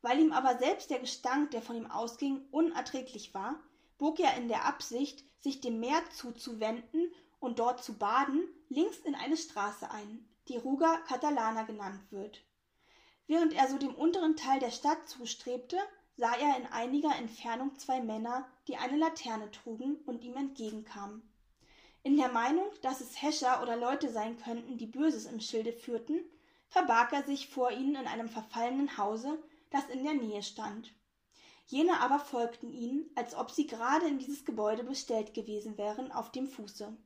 Weil 0.00 0.20
ihm 0.20 0.30
aber 0.30 0.58
selbst 0.58 0.90
der 0.90 1.00
Gestank, 1.00 1.50
der 1.50 1.62
von 1.62 1.74
ihm 1.74 1.90
ausging, 1.90 2.46
unerträglich 2.52 3.34
war, 3.34 3.58
bog 3.98 4.20
er 4.20 4.36
in 4.36 4.48
der 4.48 4.64
Absicht, 4.64 5.24
sich 5.40 5.60
dem 5.60 5.80
Meer 5.80 6.02
zuzuwenden 6.10 7.12
und 7.38 7.58
dort 7.58 7.82
zu 7.82 7.98
baden, 7.98 8.48
links 8.68 8.98
in 8.98 9.14
eine 9.14 9.36
Straße 9.36 9.90
ein, 9.90 10.28
die 10.48 10.56
Ruga 10.56 10.98
Catalana 11.08 11.62
genannt 11.62 12.00
wird. 12.10 12.42
Während 13.26 13.52
er 13.52 13.68
so 13.68 13.78
dem 13.78 13.94
unteren 13.94 14.36
Teil 14.36 14.60
der 14.60 14.70
Stadt 14.70 15.08
zustrebte, 15.08 15.78
sah 16.16 16.34
er 16.34 16.56
in 16.56 16.66
einiger 16.66 17.14
Entfernung 17.16 17.76
zwei 17.76 18.00
Männer, 18.00 18.48
die 18.68 18.76
eine 18.76 18.96
Laterne 18.96 19.50
trugen 19.50 19.96
und 20.06 20.24
ihm 20.24 20.36
entgegenkamen. 20.36 21.22
In 22.02 22.16
der 22.16 22.28
Meinung, 22.28 22.66
dass 22.82 23.00
es 23.00 23.20
Häscher 23.20 23.62
oder 23.62 23.76
Leute 23.76 24.10
sein 24.10 24.38
könnten, 24.38 24.78
die 24.78 24.86
Böses 24.86 25.26
im 25.26 25.40
Schilde 25.40 25.72
führten, 25.72 26.20
verbarg 26.68 27.12
er 27.12 27.24
sich 27.24 27.48
vor 27.48 27.72
ihnen 27.72 27.96
in 27.96 28.06
einem 28.06 28.28
verfallenen 28.28 28.96
Hause, 28.96 29.42
das 29.70 29.86
in 29.88 30.04
der 30.04 30.14
Nähe 30.14 30.42
stand. 30.42 30.94
Jene 31.66 32.00
aber 32.00 32.18
folgten 32.20 32.72
ihnen, 32.72 33.10
als 33.16 33.34
ob 33.34 33.50
sie 33.50 33.66
gerade 33.66 34.06
in 34.06 34.18
dieses 34.18 34.44
Gebäude 34.44 34.84
bestellt 34.84 35.34
gewesen 35.34 35.76
wären, 35.76 36.12
auf 36.12 36.30
dem 36.30 36.46
Fuße. 36.46 36.96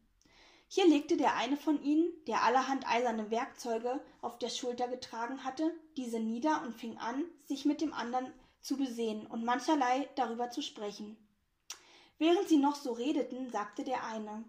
Hier 0.68 0.86
legte 0.86 1.16
der 1.16 1.34
eine 1.36 1.56
von 1.56 1.82
ihnen, 1.82 2.12
der 2.26 2.44
allerhand 2.44 2.86
eiserne 2.86 3.30
Werkzeuge 3.30 4.00
auf 4.20 4.38
der 4.38 4.50
Schulter 4.50 4.86
getragen 4.86 5.42
hatte, 5.44 5.72
diese 5.96 6.20
nieder 6.20 6.62
und 6.62 6.74
fing 6.74 6.96
an, 6.98 7.24
sich 7.46 7.64
mit 7.64 7.80
dem 7.80 7.92
anderen 7.92 8.32
zu 8.60 8.76
besehen 8.76 9.26
und 9.26 9.44
mancherlei 9.44 10.08
darüber 10.14 10.50
zu 10.50 10.62
sprechen. 10.62 11.16
Während 12.18 12.48
sie 12.48 12.58
noch 12.58 12.76
so 12.76 12.92
redeten, 12.92 13.50
sagte 13.50 13.82
der 13.82 14.04
eine 14.04 14.44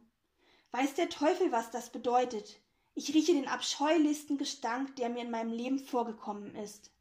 Weiß 0.71 0.93
der 0.93 1.09
Teufel, 1.09 1.51
was 1.51 1.71
das 1.71 1.89
bedeutet? 1.89 2.61
Ich 2.93 3.13
rieche 3.13 3.33
den 3.33 3.47
abscheulichsten 3.47 4.37
Gestank, 4.37 4.95
der 4.97 5.09
mir 5.09 5.23
in 5.23 5.31
meinem 5.31 5.51
Leben 5.51 5.79
vorgekommen 5.79 6.55
ist. 6.55 6.91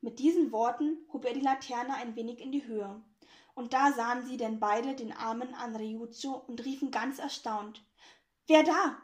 Mit 0.00 0.18
diesen 0.18 0.52
Worten 0.52 0.98
hob 1.12 1.24
er 1.24 1.34
die 1.34 1.40
Laterne 1.40 1.94
ein 1.94 2.16
wenig 2.16 2.40
in 2.40 2.52
die 2.52 2.66
Höhe. 2.66 3.02
Und 3.54 3.72
da 3.72 3.92
sahen 3.92 4.24
sie 4.26 4.36
denn 4.36 4.60
beide 4.60 4.94
den 4.94 5.12
armen 5.12 5.54
Andreuccio 5.54 6.34
und 6.46 6.64
riefen 6.64 6.90
ganz 6.90 7.18
erstaunt 7.18 7.84
Wer 8.46 8.62
da? 8.62 8.96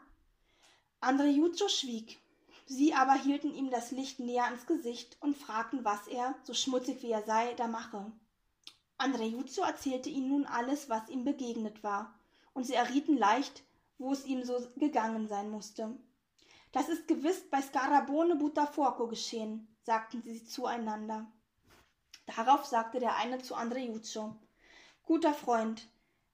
Andreuccio 1.01 1.67
schwieg. 1.67 2.19
Sie 2.67 2.95
aber 2.95 3.13
hielten 3.13 3.53
ihm 3.53 3.69
das 3.69 3.91
Licht 3.91 4.19
näher 4.19 4.45
ans 4.45 4.65
Gesicht 4.65 5.17
und 5.19 5.37
fragten, 5.37 5.85
was 5.85 6.07
er, 6.07 6.33
so 6.43 6.53
schmutzig 6.53 7.03
wie 7.03 7.11
er 7.11 7.21
sei, 7.23 7.53
da 7.53 7.67
mache. 7.67 8.11
Andrejuzzo 8.97 9.61
erzählte 9.61 10.09
ihnen 10.09 10.29
nun 10.29 10.45
alles, 10.45 10.89
was 10.89 11.09
ihm 11.09 11.23
begegnet 11.25 11.83
war, 11.83 12.17
und 12.53 12.65
sie 12.65 12.73
errieten 12.73 13.17
leicht, 13.17 13.63
wo 13.97 14.11
es 14.13 14.25
ihm 14.25 14.43
so 14.43 14.55
gegangen 14.77 15.27
sein 15.27 15.49
musste. 15.49 15.95
Das 16.75 16.89
ist 16.89 17.07
gewiss 17.07 17.49
bei 17.49 17.61
Scarabone 17.61 18.35
Butafuoco 18.35 19.07
geschehen, 19.07 19.73
sagten 19.83 20.21
sie 20.23 20.43
zueinander. 20.43 21.25
Darauf 22.25 22.65
sagte 22.65 22.99
der 22.99 23.15
eine 23.15 23.41
zu 23.41 23.55
Andrejuzzo 23.55 24.35
Guter 25.03 25.33
Freund, 25.33 25.87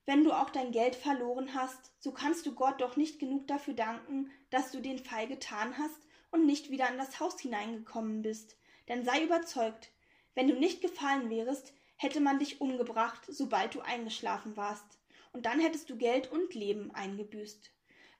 wenn 0.08 0.24
du 0.24 0.32
auch 0.32 0.50
dein 0.50 0.72
Geld 0.72 0.96
verloren 0.96 1.54
hast, 1.54 1.92
so 2.00 2.12
kannst 2.12 2.48
du 2.48 2.56
Gott 2.56 2.82
doch 2.82 2.96
nicht 2.96 3.20
genug 3.20 3.46
dafür 3.46 3.76
danken, 3.76 4.32
dass 4.50 4.72
du 4.72 4.80
den 4.80 4.98
Fall 4.98 5.28
getan 5.28 5.78
hast 5.78 6.08
und 6.32 6.48
nicht 6.48 6.72
wieder 6.72 6.90
in 6.90 6.98
das 6.98 7.20
Haus 7.20 7.40
hineingekommen 7.40 8.24
bist. 8.24 8.58
Denn 8.88 9.06
sei 9.06 9.24
überzeugt, 9.24 9.92
wenn 10.34 10.48
du 10.48 10.56
nicht 10.56 10.82
gefallen 10.82 11.30
wärest, 11.30 11.72
hätte 11.98 12.20
man 12.20 12.40
dich 12.40 12.62
umgebracht, 12.62 13.22
sobald 13.28 13.76
du 13.76 13.82
eingeschlafen 13.82 14.58
warst. 14.58 14.98
Und 15.34 15.46
dann 15.46 15.60
hättest 15.60 15.92
du 15.92 15.98
Geld 15.98 16.32
und 16.32 16.56
Leben 16.56 16.90
eingebüßt. 16.96 17.72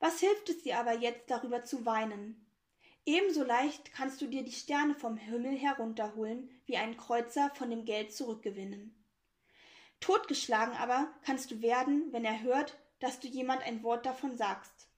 Was 0.02 0.20
hilft 0.20 0.50
es 0.50 0.64
dir 0.64 0.80
aber 0.80 0.98
jetzt 0.98 1.30
darüber 1.30 1.64
zu 1.64 1.86
weinen? 1.86 2.44
Ebenso 3.06 3.44
leicht 3.44 3.94
kannst 3.94 4.20
du 4.20 4.26
dir 4.26 4.44
die 4.44 4.52
Sterne 4.52 4.96
vom 4.96 5.16
Himmel 5.16 5.56
herunterholen, 5.56 6.50
wie 6.66 6.78
ein 6.78 6.98
Kreuzer 6.98 7.52
von 7.54 7.70
dem 7.70 7.86
Geld 7.86 8.12
zurückgewinnen. 8.12 8.96
Totgeschlagen 10.00 10.76
aber 10.76 11.14
kannst 11.22 11.52
du 11.52 11.62
werden, 11.62 12.12
wenn 12.12 12.26
er 12.26 12.42
hört, 12.42 12.80
dass 13.00 13.20
du 13.20 13.28
jemand 13.28 13.62
ein 13.62 13.84
Wort 13.84 14.08
davon 14.08 14.36
sagst. 14.36 14.90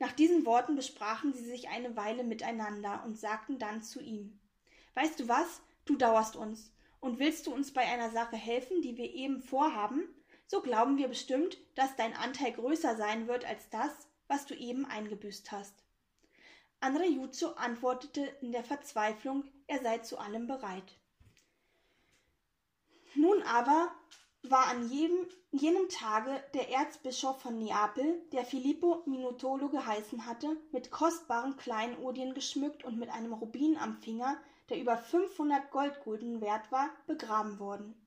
Nach 0.00 0.10
diesen 0.10 0.44
Worten 0.46 0.74
besprachen 0.74 1.32
sie 1.32 1.44
sich 1.44 1.68
eine 1.68 1.94
Weile 1.94 2.24
miteinander 2.24 3.04
und 3.04 3.16
sagten 3.16 3.60
dann 3.60 3.84
zu 3.84 4.00
ihm 4.00 4.40
Weißt 4.94 5.20
du 5.20 5.28
was, 5.28 5.62
du 5.84 5.94
dauerst 5.94 6.34
uns, 6.34 6.72
und 6.98 7.20
willst 7.20 7.46
du 7.46 7.54
uns 7.54 7.72
bei 7.72 7.82
einer 7.82 8.10
Sache 8.10 8.36
helfen, 8.36 8.82
die 8.82 8.96
wir 8.96 9.14
eben 9.14 9.40
vorhaben, 9.40 10.08
so 10.46 10.62
glauben 10.62 10.96
wir 10.96 11.08
bestimmt, 11.08 11.58
dass 11.74 11.96
dein 11.96 12.14
Anteil 12.14 12.52
größer 12.52 12.96
sein 12.96 13.28
wird 13.28 13.44
als 13.44 13.68
das, 13.70 13.90
was 14.28 14.46
du 14.46 14.54
eben 14.54 14.86
eingebüßt 14.86 15.52
hast. 15.52 15.74
Andrejuzzo 16.80 17.52
antwortete 17.54 18.22
in 18.40 18.52
der 18.52 18.64
Verzweiflung, 18.64 19.44
er 19.66 19.82
sei 19.82 19.98
zu 19.98 20.18
allem 20.18 20.46
bereit. 20.46 20.98
Nun 23.14 23.42
aber 23.42 23.90
war 24.42 24.66
an 24.66 24.88
jedem, 24.88 25.26
jenem 25.50 25.88
Tage 25.88 26.42
der 26.54 26.70
Erzbischof 26.70 27.40
von 27.40 27.58
Neapel, 27.58 28.22
der 28.32 28.44
Filippo 28.44 29.02
Minutolo 29.06 29.68
geheißen 29.68 30.26
hatte, 30.26 30.56
mit 30.70 30.90
kostbaren 30.90 31.56
Kleinodien 31.56 32.34
geschmückt 32.34 32.84
und 32.84 32.98
mit 32.98 33.08
einem 33.08 33.32
Rubin 33.32 33.76
am 33.78 33.96
Finger, 33.96 34.36
der 34.68 34.78
über 34.78 34.96
500 34.96 35.70
Goldgulden 35.70 36.40
wert 36.40 36.70
war, 36.70 36.90
begraben 37.06 37.58
worden. 37.58 38.05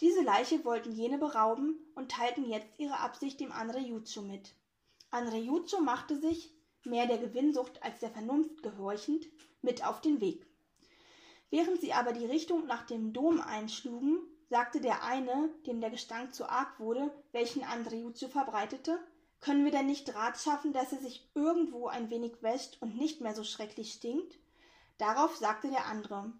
Diese 0.00 0.22
Leiche 0.22 0.64
wollten 0.64 0.92
jene 0.92 1.18
berauben 1.18 1.78
und 1.94 2.10
teilten 2.10 2.48
jetzt 2.48 2.78
ihre 2.78 2.98
Absicht 2.98 3.40
dem 3.40 3.52
Andrejuzzo 3.52 4.22
mit. 4.22 4.54
Andrejuzzo 5.10 5.80
machte 5.80 6.18
sich, 6.18 6.54
mehr 6.84 7.06
der 7.06 7.18
Gewinnsucht 7.18 7.82
als 7.82 8.00
der 8.00 8.10
Vernunft 8.10 8.62
gehorchend, 8.62 9.26
mit 9.60 9.86
auf 9.86 10.00
den 10.00 10.20
Weg. 10.20 10.46
Während 11.50 11.80
sie 11.80 11.92
aber 11.92 12.12
die 12.12 12.26
Richtung 12.26 12.66
nach 12.66 12.84
dem 12.86 13.12
Dom 13.12 13.40
einschlugen, 13.40 14.18
sagte 14.48 14.80
der 14.80 15.04
eine, 15.04 15.50
dem 15.66 15.80
der 15.80 15.90
Gestank 15.90 16.34
zu 16.34 16.48
arg 16.48 16.80
wurde, 16.80 17.10
welchen 17.32 17.62
Andreuccio 17.62 18.28
verbreitete, 18.28 18.98
können 19.40 19.64
wir 19.64 19.72
denn 19.72 19.86
nicht 19.86 20.14
Rat 20.14 20.38
schaffen, 20.38 20.72
dass 20.72 20.92
er 20.92 20.98
sich 20.98 21.30
irgendwo 21.34 21.88
ein 21.88 22.10
wenig 22.10 22.42
wäscht 22.42 22.80
und 22.80 22.96
nicht 22.96 23.20
mehr 23.20 23.34
so 23.34 23.44
schrecklich 23.44 23.92
stinkt? 23.92 24.38
Darauf 24.98 25.36
sagte 25.36 25.68
der 25.68 25.86
andere 25.86 26.32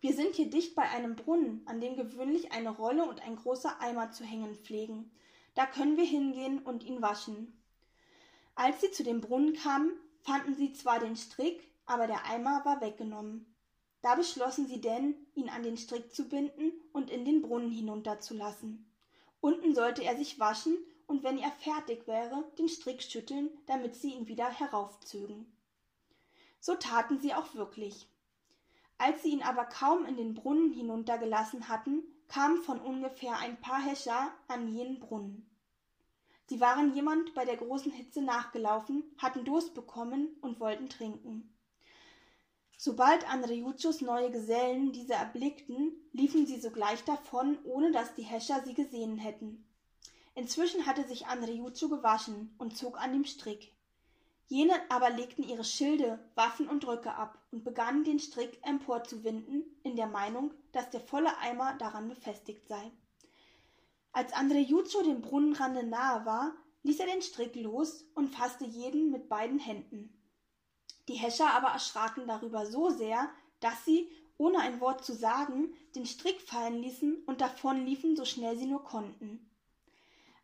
Wir 0.00 0.14
sind 0.14 0.34
hier 0.34 0.48
dicht 0.48 0.74
bei 0.74 0.82
einem 0.82 1.14
Brunnen, 1.14 1.62
an 1.66 1.80
dem 1.80 1.94
gewöhnlich 1.94 2.52
eine 2.52 2.70
Rolle 2.70 3.04
und 3.04 3.20
ein 3.20 3.36
großer 3.36 3.80
Eimer 3.80 4.10
zu 4.10 4.24
hängen 4.24 4.54
pflegen. 4.56 5.10
Da 5.54 5.66
können 5.66 5.98
wir 5.98 6.06
hingehen 6.06 6.60
und 6.60 6.84
ihn 6.84 7.02
waschen. 7.02 7.60
Als 8.54 8.80
sie 8.80 8.90
zu 8.90 9.02
dem 9.02 9.20
Brunnen 9.20 9.54
kamen, 9.54 9.92
fanden 10.22 10.54
sie 10.54 10.72
zwar 10.72 11.00
den 11.00 11.16
Strick, 11.16 11.70
aber 11.84 12.06
der 12.06 12.24
Eimer 12.26 12.64
war 12.64 12.80
weggenommen. 12.80 13.54
Da 14.02 14.14
beschlossen 14.14 14.66
sie 14.66 14.80
denn, 14.80 15.14
ihn 15.34 15.50
an 15.50 15.62
den 15.62 15.76
Strick 15.76 16.14
zu 16.14 16.28
binden 16.28 16.72
und 16.92 17.10
in 17.10 17.26
den 17.26 17.42
Brunnen 17.42 17.70
hinunterzulassen. 17.70 18.90
Unten 19.42 19.74
sollte 19.74 20.02
er 20.02 20.16
sich 20.16 20.38
waschen 20.38 20.78
und 21.06 21.22
wenn 21.22 21.38
er 21.38 21.50
fertig 21.52 22.06
wäre, 22.06 22.44
den 22.58 22.68
Strick 22.68 23.02
schütteln, 23.02 23.50
damit 23.66 23.96
sie 23.96 24.14
ihn 24.14 24.28
wieder 24.28 24.48
heraufzögen. 24.48 25.52
So 26.58 26.74
taten 26.74 27.18
sie 27.18 27.34
auch 27.34 27.54
wirklich. 27.54 28.09
Als 29.00 29.22
sie 29.22 29.30
ihn 29.30 29.42
aber 29.42 29.64
kaum 29.64 30.04
in 30.04 30.18
den 30.18 30.34
Brunnen 30.34 30.74
hinuntergelassen 30.74 31.68
hatten, 31.68 32.02
kamen 32.28 32.62
von 32.62 32.78
ungefähr 32.78 33.38
ein 33.38 33.58
paar 33.58 33.80
Häscher 33.80 34.30
an 34.46 34.68
jenen 34.68 35.00
Brunnen. 35.00 35.50
Sie 36.50 36.60
waren 36.60 36.94
jemand 36.94 37.32
bei 37.32 37.46
der 37.46 37.56
großen 37.56 37.90
Hitze 37.90 38.20
nachgelaufen, 38.20 39.02
hatten 39.16 39.46
Durst 39.46 39.72
bekommen 39.72 40.36
und 40.42 40.60
wollten 40.60 40.90
trinken. 40.90 41.56
Sobald 42.76 43.26
Andrejutschos 43.26 44.02
neue 44.02 44.30
Gesellen 44.30 44.92
diese 44.92 45.14
erblickten, 45.14 45.92
liefen 46.12 46.44
sie 46.46 46.60
sogleich 46.60 47.02
davon, 47.04 47.58
ohne 47.64 47.92
dass 47.92 48.14
die 48.14 48.22
Häscher 48.22 48.62
sie 48.66 48.74
gesehen 48.74 49.16
hätten. 49.16 49.66
Inzwischen 50.34 50.84
hatte 50.84 51.08
sich 51.08 51.26
Andrejutscho 51.26 51.88
gewaschen 51.88 52.54
und 52.58 52.76
zog 52.76 53.00
an 53.00 53.14
dem 53.14 53.24
Strick. 53.24 53.72
Jene 54.50 54.74
aber 54.90 55.10
legten 55.10 55.44
ihre 55.44 55.62
Schilde, 55.62 56.18
Waffen 56.34 56.68
und 56.68 56.84
Röcke 56.84 57.14
ab 57.14 57.38
und 57.52 57.62
begannen 57.62 58.02
den 58.02 58.18
Strick 58.18 58.58
emporzuwinden, 58.66 59.62
in 59.84 59.94
der 59.94 60.08
Meinung, 60.08 60.52
dass 60.72 60.90
der 60.90 61.00
volle 61.00 61.38
Eimer 61.38 61.74
daran 61.78 62.08
befestigt 62.08 62.66
sei. 62.66 62.90
Als 64.10 64.32
Andrejutscho 64.32 65.04
dem 65.04 65.20
Brunnenrande 65.20 65.84
nahe 65.84 66.26
war, 66.26 66.52
ließ 66.82 66.98
er 66.98 67.06
den 67.06 67.22
Strick 67.22 67.54
los 67.54 68.04
und 68.16 68.34
fasste 68.34 68.64
jeden 68.64 69.12
mit 69.12 69.28
beiden 69.28 69.60
Händen. 69.60 70.12
Die 71.06 71.14
Häscher 71.14 71.52
aber 71.52 71.68
erschraken 71.68 72.26
darüber 72.26 72.66
so 72.66 72.90
sehr, 72.90 73.30
dass 73.60 73.84
sie, 73.84 74.10
ohne 74.36 74.58
ein 74.58 74.80
Wort 74.80 75.04
zu 75.04 75.14
sagen, 75.14 75.72
den 75.94 76.06
Strick 76.06 76.40
fallen 76.40 76.82
ließen 76.82 77.22
und 77.24 77.40
davonliefen, 77.40 78.16
so 78.16 78.24
schnell 78.24 78.58
sie 78.58 78.66
nur 78.66 78.82
konnten. 78.82 79.48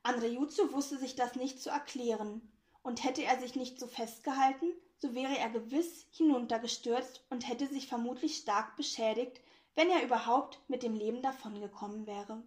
Andrejutsu 0.04 0.72
wusste 0.72 0.96
sich 0.96 1.16
das 1.16 1.34
nicht 1.34 1.60
zu 1.60 1.70
erklären, 1.70 2.52
und 2.86 3.02
hätte 3.02 3.24
er 3.24 3.36
sich 3.40 3.56
nicht 3.56 3.80
so 3.80 3.88
festgehalten, 3.88 4.72
so 4.98 5.12
wäre 5.12 5.36
er 5.36 5.50
gewiss 5.50 6.06
hinuntergestürzt 6.12 7.20
und 7.30 7.48
hätte 7.48 7.66
sich 7.66 7.88
vermutlich 7.88 8.36
stark 8.36 8.76
beschädigt, 8.76 9.40
wenn 9.74 9.90
er 9.90 10.04
überhaupt 10.04 10.60
mit 10.68 10.84
dem 10.84 10.94
Leben 10.94 11.20
davongekommen 11.20 12.06
wäre. 12.06 12.44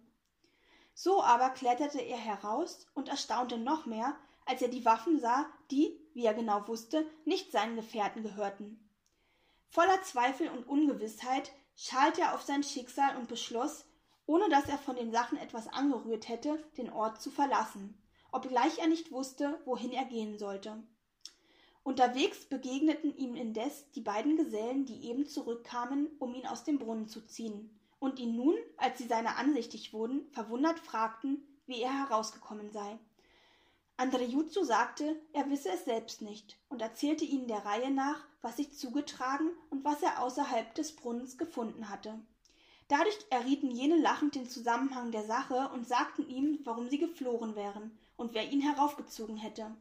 So 0.94 1.22
aber 1.22 1.50
kletterte 1.50 2.00
er 2.00 2.16
heraus 2.16 2.86
und 2.94 3.10
erstaunte 3.10 3.58
noch 3.58 3.84
mehr, 3.84 4.16
als 4.46 4.62
er 4.62 4.68
die 4.68 4.86
Waffen 4.86 5.20
sah, 5.20 5.44
die, 5.70 6.00
wie 6.14 6.24
er 6.24 6.32
genau 6.32 6.66
wusste, 6.66 7.04
nicht 7.26 7.52
seinen 7.52 7.76
Gefährten 7.76 8.22
gehörten. 8.22 8.88
Voller 9.68 10.02
Zweifel 10.04 10.48
und 10.48 10.66
Ungewissheit 10.66 11.52
schalte 11.76 12.22
er 12.22 12.34
auf 12.34 12.40
sein 12.40 12.62
Schicksal 12.62 13.14
und 13.18 13.28
beschloss, 13.28 13.84
ohne 14.24 14.48
dass 14.48 14.70
er 14.70 14.78
von 14.78 14.96
den 14.96 15.12
Sachen 15.12 15.36
etwas 15.36 15.68
angerührt 15.68 16.30
hätte, 16.30 16.64
den 16.78 16.90
Ort 16.90 17.20
zu 17.20 17.30
verlassen, 17.30 18.00
obgleich 18.32 18.78
er 18.78 18.88
nicht 18.88 19.12
wusste, 19.12 19.60
wohin 19.64 19.92
er 19.92 20.04
gehen 20.04 20.38
sollte. 20.38 20.82
Unterwegs 21.82 22.44
begegneten 22.44 23.16
ihm 23.16 23.34
indes 23.34 23.90
die 23.92 24.02
beiden 24.02 24.36
Gesellen, 24.36 24.84
die 24.84 25.08
eben 25.08 25.26
zurückkamen, 25.26 26.08
um 26.18 26.34
ihn 26.34 26.46
aus 26.46 26.64
dem 26.64 26.78
Brunnen 26.78 27.08
zu 27.08 27.26
ziehen, 27.26 27.70
und 27.98 28.18
ihn 28.18 28.36
nun, 28.36 28.54
als 28.76 28.98
sie 28.98 29.06
seiner 29.06 29.36
ansichtig 29.36 29.92
wurden, 29.92 30.30
verwundert 30.32 30.78
fragten, 30.78 31.42
wie 31.66 31.80
er 31.80 31.92
herausgekommen 31.92 32.70
sei. 32.70 32.98
Andrejutsu 33.96 34.64
sagte, 34.64 35.20
er 35.32 35.50
wisse 35.50 35.70
es 35.70 35.84
selbst 35.84 36.22
nicht 36.22 36.56
und 36.70 36.80
erzählte 36.80 37.24
ihnen 37.24 37.48
der 37.48 37.66
Reihe 37.66 37.90
nach, 37.90 38.26
was 38.40 38.56
sich 38.56 38.72
zugetragen 38.72 39.50
und 39.68 39.84
was 39.84 40.02
er 40.02 40.22
außerhalb 40.22 40.74
des 40.74 40.96
Brunnens 40.96 41.36
gefunden 41.36 41.90
hatte. 41.90 42.18
Dadurch 42.88 43.18
errieten 43.28 43.70
jene 43.70 43.96
lachend 43.98 44.34
den 44.34 44.48
Zusammenhang 44.48 45.12
der 45.12 45.24
Sache 45.24 45.70
und 45.74 45.86
sagten 45.86 46.26
ihm, 46.26 46.60
warum 46.64 46.88
sie 46.88 46.98
geflohen 46.98 47.54
wären 47.56 47.98
und 48.20 48.34
wer 48.34 48.52
ihn 48.52 48.60
heraufgezogen 48.60 49.38
hätte. 49.38 49.74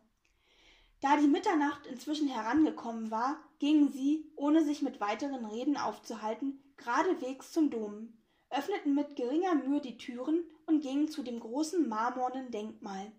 Da 1.02 1.18
die 1.18 1.28
Mitternacht 1.28 1.86
inzwischen 1.88 2.30
herangekommen 2.30 3.12
war, 3.12 3.38
gingen 3.60 3.92
sie, 3.92 4.32
ohne 4.38 4.64
sich 4.64 4.82
mit 4.82 5.02
weiteren 5.02 5.46
Reden 5.46 5.76
aufzuhalten, 5.76 6.64
geradewegs 6.78 7.52
zum 7.52 7.70
Dom, 7.70 8.18
öffneten 8.50 8.96
mit 8.96 9.18
geringer 9.18 9.56
Mühe 9.56 9.82
die 9.82 9.98
Türen 9.98 10.44
und 10.66 10.82
gingen 10.82 11.10
zu 11.10 11.22
dem 11.22 11.42
großen 11.42 11.88
marmornen 11.88 12.50
Denkmal. 12.50 13.12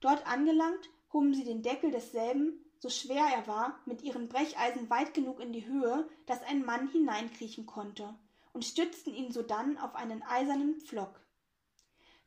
Dort 0.00 0.26
angelangt, 0.26 0.90
hoben 1.14 1.32
sie 1.32 1.44
den 1.44 1.62
Deckel 1.62 1.90
desselben, 1.90 2.62
so 2.78 2.90
schwer 2.90 3.24
er 3.34 3.46
war, 3.46 3.80
mit 3.86 4.02
ihren 4.02 4.28
Brecheisen 4.28 4.90
weit 4.90 5.14
genug 5.14 5.40
in 5.40 5.52
die 5.52 5.66
Höhe, 5.66 6.06
dass 6.26 6.42
ein 6.42 6.64
Mann 6.64 6.88
hineinkriechen 6.88 7.64
konnte, 7.64 8.14
und 8.52 8.66
stützten 8.66 9.14
ihn 9.14 9.32
sodann 9.32 9.78
auf 9.78 9.94
einen 9.94 10.22
eisernen 10.22 10.78
Pflock. 10.80 11.20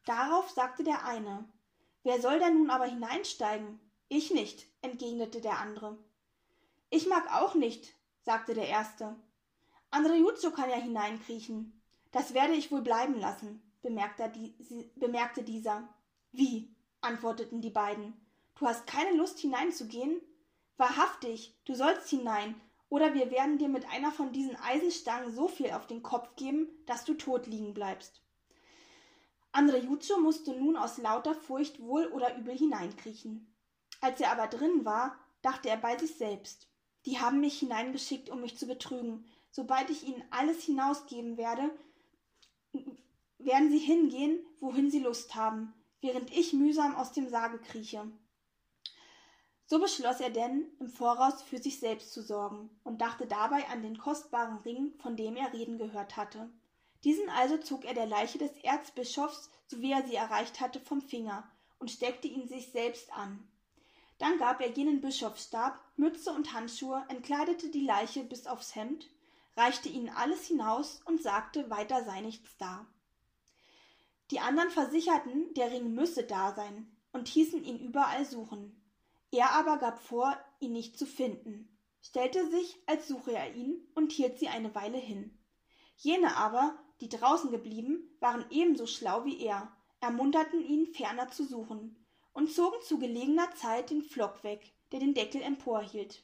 Darauf 0.05 0.49
sagte 0.49 0.83
der 0.83 1.05
eine 1.05 1.47
Wer 2.06 2.22
soll 2.22 2.38
da 2.38 2.52
nun 2.52 2.70
aber 2.70 2.86
hineinsteigen? 2.86 3.80
Ich 4.10 4.30
nicht, 4.30 4.68
entgegnete 4.84 5.41
der 5.41 5.60
andere. 5.60 5.98
Ich 6.91 7.08
mag 7.08 7.26
auch 7.34 7.56
nicht, 7.56 7.96
sagte 8.22 8.54
der 8.54 8.68
erste. 8.68 9.15
Andrejutsu 9.89 10.52
kann 10.52 10.70
ja 10.70 10.76
hineinkriechen. 10.76 11.82
Das 12.12 12.36
werde 12.36 12.54
ich 12.54 12.72
wohl 12.72 12.82
bleiben 12.82 13.20
lassen, 13.20 13.60
bemerkte, 13.82 15.44
dieser. 15.44 15.89
Wie? 16.32 16.76
antworteten 17.02 17.62
die 17.62 17.72
beiden. 17.72 18.13
Du 18.54 18.68
hast 18.68 18.86
keine 18.86 19.18
Lust 19.18 19.39
hineinzugehen? 19.39 20.22
Wahrhaftig, 20.78 21.58
du 21.65 21.74
sollst 21.74 22.08
hinein, 22.08 22.54
oder 22.88 23.15
wir 23.15 23.32
werden 23.32 23.58
dir 23.58 23.68
mit 23.68 23.89
einer 23.89 24.12
von 24.12 24.32
diesen 24.32 24.56
Eisenstangen 24.58 25.34
so 25.34 25.48
viel 25.48 25.72
auf 25.72 25.88
den 25.88 26.04
Kopf 26.04 26.36
geben, 26.36 26.70
dass 26.86 27.04
du 27.04 27.15
tot 27.15 27.48
liegen 27.48 27.74
bleibst. 27.74 28.22
Andrejutsu 29.56 30.20
musste 30.20 30.54
nun 30.54 30.78
aus 30.78 30.98
lauter 30.98 31.34
Furcht 31.34 31.82
wohl 31.82 32.08
oder 32.08 32.38
übel 32.38 32.58
hineinkriechen. 32.58 33.56
Als 34.02 34.20
er 34.20 34.32
aber 34.32 34.48
drin 34.48 34.86
war, 34.86 35.18
dachte 35.41 35.70
er 35.70 35.78
bei 35.78 35.98
sich 35.98 36.15
selbst. 36.15 36.68
Die 37.06 37.20
haben 37.20 37.39
mich 37.39 37.60
hineingeschickt, 37.60 38.30
um 38.30 38.41
mich 38.41 38.58
zu 38.58 38.68
betrügen. 38.68 39.26
Sobald 39.52 39.89
ich 39.89 40.08
ihnen 40.08 40.24
alles 40.32 40.63
hinausgeben 40.63 41.38
werde, 41.38 41.70
werden 43.38 43.72
sie 43.72 43.80
hingehen, 43.80 44.46
wohin 44.60 44.91
sie 44.91 45.00
Lust 45.00 45.36
haben 45.36 45.74
während 46.06 46.32
ich 46.32 46.54
mühsam 46.54 46.96
aus 46.96 47.12
dem 47.12 47.28
Sarge 47.30 47.58
krieche. 47.58 48.08
So 49.65 49.80
beschloss 49.80 50.20
er 50.20 50.30
denn, 50.30 50.68
im 50.80 50.88
Voraus 50.88 51.41
für 51.41 51.58
sich 51.58 51.80
selbst 51.80 52.13
zu 52.13 52.22
sorgen 52.22 52.70
und 52.84 53.02
dachte 53.02 53.26
dabei 53.26 53.68
an 53.70 53.82
den 53.82 53.98
kostbaren 53.98 54.60
Ring, 54.60 54.94
von 55.00 55.18
dem 55.18 55.36
er 55.36 55.52
reden 55.54 55.80
gehört 55.80 56.15
hatte. 56.15 56.52
Diesen 57.06 57.30
also 57.30 57.58
zog 57.60 57.86
er 57.86 57.94
der 57.94 58.08
Leiche 58.08 58.39
des 58.39 58.52
Erzbischofs, 58.63 59.52
so 59.68 59.80
wie 59.80 59.91
er 59.91 60.06
sie 60.08 60.15
erreicht 60.15 60.60
hatte, 60.60 60.80
vom 60.80 61.02
Finger 61.02 61.50
und 61.78 61.91
steckte 61.91 62.28
ihn 62.28 62.48
sich 62.48 62.72
selbst 62.72 63.13
an. 63.13 63.48
Dann 64.18 64.39
gab 64.39 64.60
er 64.60 64.72
jenen 64.72 65.02
Bischofsstab, 65.02 65.80
Mütze 65.98 66.32
und 66.32 66.54
Handschuhe, 66.54 67.06
entkleidete 67.10 67.70
die 67.70 67.86
Leiche 67.86 68.24
bis 68.24 68.48
aufs 68.48 68.74
Hemd, 68.76 69.08
reichte 69.56 69.88
ihnen 69.88 70.10
alles 70.10 70.48
hinaus 70.48 71.02
und 71.06 71.22
sagte, 71.22 71.70
weiter 71.70 72.04
sei 72.04 72.22
nichts 72.22 72.58
da. 72.58 72.88
Die 74.32 74.39
anderen 74.39 74.72
versicherten, 74.72 75.54
der 75.54 75.72
Ring 75.72 75.94
müsse 75.94 76.24
da 76.24 76.56
sein 76.56 76.91
und 77.12 77.28
hießen 77.28 77.63
ihn 77.63 77.80
überall 77.80 78.26
suchen. 78.26 78.82
Er 79.32 79.52
aber 79.52 79.78
gab 79.78 80.00
vor, 80.00 80.36
ihn 80.60 80.72
nicht 80.72 80.98
zu 80.98 81.06
finden, 81.06 81.78
stellte 82.02 82.50
sich, 82.50 82.82
als 82.88 83.08
suche 83.08 83.34
er 83.34 83.54
ihn, 83.54 83.88
und 83.94 84.12
hielt 84.12 84.39
sie 84.39 84.48
eine 84.48 84.74
Weile 84.74 84.98
hin. 84.98 85.38
Jene 85.97 86.36
aber, 86.38 86.77
die 87.01 87.10
draußen 87.10 87.51
geblieben, 87.51 88.15
waren 88.19 88.45
ebenso 88.49 88.86
schlau 88.88 89.25
wie 89.25 89.39
er, 89.41 89.71
ermunterten 89.99 90.63
ihn, 90.63 90.88
ferner 90.93 91.29
zu 91.29 91.45
suchen, 91.45 91.95
und 92.34 92.51
zogen 92.51 92.81
zu 92.84 92.99
gelegener 92.99 93.49
Zeit 93.55 93.89
den 93.89 94.03
Pflock 94.03 94.43
weg, 94.43 94.73
der 94.91 94.99
den 94.99 95.13
Deckel 95.13 95.41
emporhielt. 95.41 96.23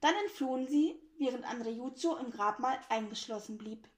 Dann 0.00 0.14
entflohen 0.24 0.66
sie, 0.66 1.00
während 1.18 1.44
Andrejutso 1.44 2.16
im 2.16 2.30
Grabmal 2.30 2.78
eingeschlossen 2.88 3.56
blieb. 3.56 3.88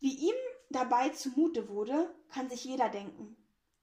Wie 0.00 0.14
ihm 0.14 0.34
dabei 0.70 1.10
zumute 1.10 1.68
wurde, 1.68 2.12
kann 2.28 2.48
sich 2.48 2.64
jeder 2.64 2.88
denken. 2.88 3.36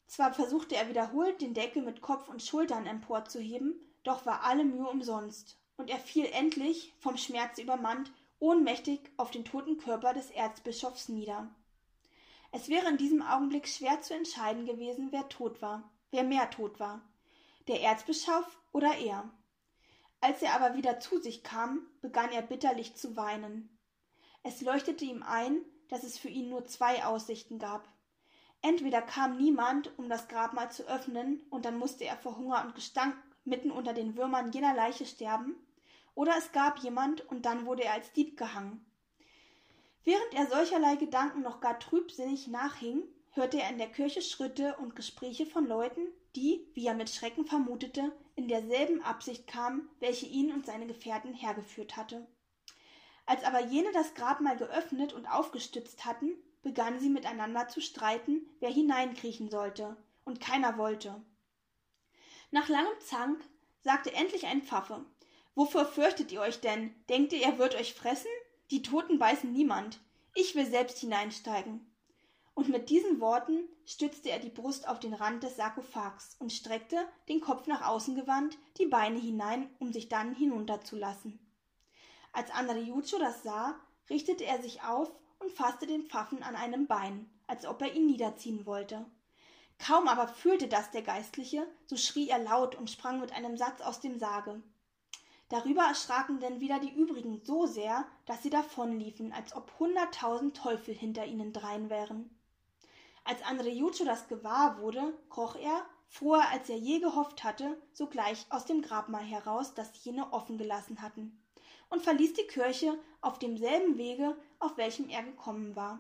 Zwar 0.08 0.34
versuchte 0.34 0.76
er 0.76 0.90
wiederholt, 0.90 1.40
den 1.42 1.54
Deckel 1.54 1.84
mit 1.84 2.02
Kopf 2.02 2.30
und 2.30 2.42
Schultern 2.42 2.88
emporzuheben, 2.88 3.80
doch 4.04 4.26
war 4.26 4.44
alle 4.44 4.66
Mühe 4.66 4.88
umsonst, 4.88 5.58
und 5.78 5.90
er 5.90 6.00
fiel 6.00 6.26
endlich, 6.26 6.94
vom 7.00 7.16
Schmerz 7.16 7.60
übermannt, 7.60 8.12
ohnmächtig 8.40 9.02
auf 9.18 9.32
den 9.32 9.46
toten 9.46 9.78
Körper 9.78 10.14
des 10.14 10.32
Erzbischofs 10.32 11.10
nieder. 11.10 11.54
Es 12.52 12.70
wäre 12.70 12.90
in 12.90 12.98
diesem 12.98 13.22
Augenblick 13.22 13.68
schwer 13.68 14.02
zu 14.02 14.14
entscheiden 14.14 14.66
gewesen, 14.66 15.10
wer 15.12 15.30
tot 15.30 15.62
war, 15.62 15.90
wer 16.12 16.24
mehr 16.24 16.50
tot 16.50 16.80
war, 16.80 17.02
der 17.68 17.82
Erzbischof 17.82 18.58
oder 18.72 18.98
er. 18.98 19.30
Als 20.22 20.42
er 20.42 20.54
aber 20.56 20.76
wieder 20.76 21.00
zu 21.00 21.20
sich 21.20 21.44
kam, 21.44 21.88
begann 22.02 22.32
er 22.32 22.42
bitterlich 22.42 22.96
zu 22.96 23.16
weinen. 23.16 23.78
Es 24.44 24.62
leuchtete 24.62 25.06
ihm 25.06 25.24
ein, 25.24 25.62
dass 25.90 26.04
es 26.04 26.18
für 26.18 26.30
ihn 26.30 26.50
nur 26.50 26.66
zwei 26.66 27.06
Aussichten 27.06 27.60
gab. 27.60 27.88
Entweder 28.62 29.02
kam 29.02 29.38
niemand, 29.38 29.98
um 29.98 30.10
das 30.10 30.28
Grabmal 30.28 30.72
zu 30.72 30.84
öffnen, 30.88 31.42
und 31.50 31.66
dann 31.66 31.78
musste 31.78 32.04
er 32.04 32.18
vor 32.18 32.38
Hunger 32.38 32.64
und 32.66 32.76
Gestank 32.76 33.16
mitten 33.46 33.72
unter 33.72 33.94
den 33.94 34.18
Würmern 34.18 34.52
jener 34.52 34.74
Leiche 34.74 35.06
sterben, 35.06 35.56
oder 36.20 36.36
es 36.38 36.52
gab 36.52 36.80
jemand 36.80 37.22
und 37.30 37.46
dann 37.46 37.66
wurde 37.66 37.86
er 37.86 37.94
als 37.94 38.12
Dieb 38.12 38.36
gehangen. 38.36 38.86
Während 40.04 40.34
er 40.34 40.48
solcherlei 40.48 40.98
Gedanken 40.98 41.42
noch 41.42 41.62
gar 41.62 41.80
trübsinnig 41.80 42.48
nachhing, 42.48 43.04
hörte 43.32 43.62
er 43.62 43.70
in 43.70 43.78
der 43.78 43.88
Kirche 43.88 44.22
Schritte 44.22 44.76
und 44.80 44.98
Gespräche 44.98 45.46
von 45.46 45.66
Leuten, 45.66 46.02
die, 46.36 46.68
wie 46.74 46.88
er 46.88 46.94
mit 46.94 47.10
Schrecken 47.10 47.46
vermutete, 47.46 48.12
in 48.36 48.50
derselben 48.50 49.02
Absicht 49.02 49.48
kamen, 49.48 49.88
welche 50.02 50.26
ihn 50.26 50.52
und 50.52 50.66
seine 50.66 50.88
Gefährten 50.88 51.34
hergeführt 51.34 51.96
hatte. 51.96 52.28
Als 53.26 53.46
aber 53.46 53.62
jene 53.62 53.94
das 53.94 54.14
Grabmal 54.14 54.58
geöffnet 54.58 55.14
und 55.14 55.26
aufgestützt 55.26 56.04
hatten, 56.04 56.34
begannen 56.64 57.00
sie 57.00 57.10
miteinander 57.10 57.70
zu 57.70 57.80
streiten, 57.80 58.46
wer 58.60 58.70
hineinkriechen 58.70 59.50
sollte, 59.50 59.96
und 60.26 60.42
keiner 60.42 60.78
wollte. 60.78 61.16
Nach 62.52 62.68
langem 62.68 63.00
Zank 63.00 63.42
sagte 63.80 64.14
endlich 64.14 64.48
ein 64.48 64.64
Pfaffe 64.64 65.06
Wovor 65.60 65.86
fürchtet 65.86 66.32
ihr 66.32 66.40
euch 66.40 66.62
denn? 66.62 66.96
Denkt 67.10 67.34
ihr, 67.34 67.42
er 67.42 67.58
wird 67.58 67.76
euch 67.76 67.94
fressen? 67.94 68.32
Die 68.72 68.82
Toten 68.82 69.20
beißen 69.20 69.52
niemand. 69.52 70.00
Ich 70.34 70.56
will 70.56 70.66
selbst 70.66 71.00
hineinsteigen. 71.00 71.86
Und 72.54 72.70
mit 72.70 72.90
diesen 72.90 73.20
Worten 73.20 73.68
stützte 73.86 74.30
er 74.30 74.40
die 74.40 74.52
Brust 74.52 74.88
auf 74.88 75.02
den 75.02 75.14
Rand 75.14 75.44
des 75.44 75.58
Sarkophags 75.58 76.38
und 76.40 76.54
streckte, 76.54 76.96
den 77.28 77.42
Kopf 77.42 77.68
nach 77.68 77.86
außen 77.86 78.16
gewandt, 78.16 78.58
die 78.78 78.86
Beine 78.86 79.20
hinein, 79.20 79.70
um 79.80 79.92
sich 79.92 80.08
dann 80.08 80.34
hinunterzulassen. 80.34 81.38
Als 82.32 82.52
Andriuccio 82.52 83.20
das 83.20 83.44
sah, 83.44 83.78
richtete 84.10 84.46
er 84.46 84.62
sich 84.62 84.84
auf 84.84 85.12
und 85.40 85.52
fasste 85.52 85.88
den 85.88 86.04
Pfaffen 86.04 86.42
an 86.42 86.56
einem 86.56 86.88
Bein, 86.88 87.30
als 87.48 87.66
ob 87.66 87.82
er 87.82 87.94
ihn 87.94 88.06
niederziehen 88.06 88.66
wollte. 88.66 89.06
Kaum 89.78 90.08
aber 90.08 90.30
fühlte 90.30 90.70
das 90.70 90.92
der 90.92 91.02
Geistliche, 91.02 91.68
so 91.86 91.98
schrie 91.98 92.30
er 92.30 92.40
laut 92.40 92.76
und 92.76 92.90
sprang 92.90 93.20
mit 93.20 93.34
einem 93.34 93.58
Satz 93.58 93.82
aus 93.82 94.00
dem 94.00 94.18
Sarge. 94.20 94.64
Darüber 95.50 95.82
erschraken 95.82 96.40
denn 96.40 96.60
wieder 96.60 96.80
die 96.80 96.94
übrigen 96.94 97.42
so 97.44 97.66
sehr, 97.66 98.06
dass 98.26 98.44
sie 98.44 98.52
davonliefen, 98.52 99.34
als 99.34 99.56
ob 99.56 99.72
hunderttausend 99.80 100.56
Teufel 100.56 100.94
hinter 100.94 101.26
ihnen 101.26 101.54
drein 101.54 101.90
wären. 101.90 102.30
Als 103.24 103.44
Andreuccio 103.44 104.06
das 104.06 104.28
gewahr 104.28 104.80
wurde, 104.80 105.14
kroch 105.30 105.56
er, 105.56 105.86
froher 106.08 106.50
als 106.52 106.70
er 106.70 106.78
je 106.78 107.00
gehofft 107.00 107.44
hatte, 107.44 107.82
sogleich 107.94 108.46
aus 108.52 108.66
dem 108.66 108.84
Grabmal 108.84 109.24
heraus, 109.24 109.74
das 109.74 110.04
jene 110.04 110.32
offen 110.34 110.60
gelassen 110.60 111.02
hatten, 111.02 111.44
und 111.90 112.04
verließ 112.04 112.34
die 112.34 112.48
Kirche 112.48 112.98
auf 113.22 113.40
demselben 113.40 113.98
Wege, 113.98 114.38
auf 114.60 114.78
welchem 114.78 115.10
er 115.10 115.24
gekommen 115.24 115.76
war. 115.76 116.00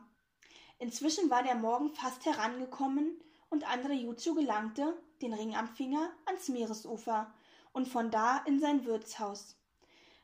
Inzwischen 0.78 1.30
war 1.32 1.42
der 1.42 1.56
Morgen 1.56 1.90
fast 1.90 2.26
herangekommen, 2.26 3.20
und 3.50 3.68
Andreuccio 3.68 4.36
gelangte, 4.36 4.96
den 5.24 5.34
Ring 5.34 5.56
am 5.56 5.68
Finger, 5.68 6.12
ans 6.26 6.50
Meeresufer, 6.50 7.34
und 7.72 7.88
von 7.88 8.12
da 8.12 8.38
in 8.46 8.60
sein 8.60 8.86
Wirtshaus, 8.86 9.58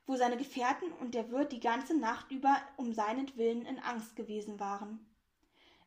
wo 0.06 0.16
seine 0.16 0.38
Gefährten 0.38 0.92
und 0.94 1.16
der 1.16 1.32
Wirt 1.32 1.52
die 1.52 1.60
ganze 1.60 1.98
Nacht 1.98 2.32
über 2.32 2.58
um 2.78 2.94
seinetwillen 2.94 3.66
in 3.66 3.80
Angst 3.80 4.16
gewesen 4.16 4.60
waren. 4.60 5.06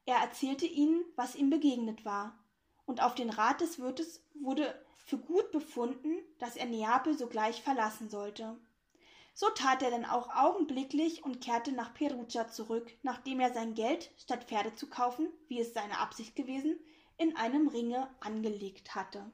Er 0.06 0.16
erzählte 0.16 0.66
ihnen, 0.66 1.04
was 1.16 1.34
ihm 1.34 1.50
begegnet 1.50 2.04
war, 2.04 2.38
und 2.86 3.02
auf 3.02 3.14
den 3.14 3.28
Rat 3.28 3.60
des 3.60 3.78
Wirtes 3.78 4.24
wurde 4.34 4.74
für 4.96 5.18
gut 5.18 5.52
befunden, 5.52 6.16
dass 6.38 6.56
er 6.56 6.66
Neapel 6.66 7.16
sogleich 7.16 7.62
verlassen 7.62 8.08
sollte. 8.08 8.56
So 9.34 9.48
tat 9.50 9.82
er 9.82 9.90
denn 9.90 10.04
auch 10.04 10.34
augenblicklich 10.34 11.22
und 11.22 11.40
kehrte 11.40 11.72
nach 11.72 11.94
Perugia 11.94 12.48
zurück, 12.48 12.90
nachdem 13.02 13.38
er 13.40 13.52
sein 13.52 13.74
Geld, 13.74 14.10
statt 14.18 14.44
Pferde 14.44 14.74
zu 14.74 14.88
kaufen, 14.88 15.28
wie 15.46 15.60
es 15.60 15.74
seine 15.74 15.98
Absicht 15.98 16.34
gewesen, 16.34 16.78
in 17.18 17.36
einem 17.36 17.68
Ringe 17.68 18.08
angelegt 18.20 18.94
hatte. 18.94 19.30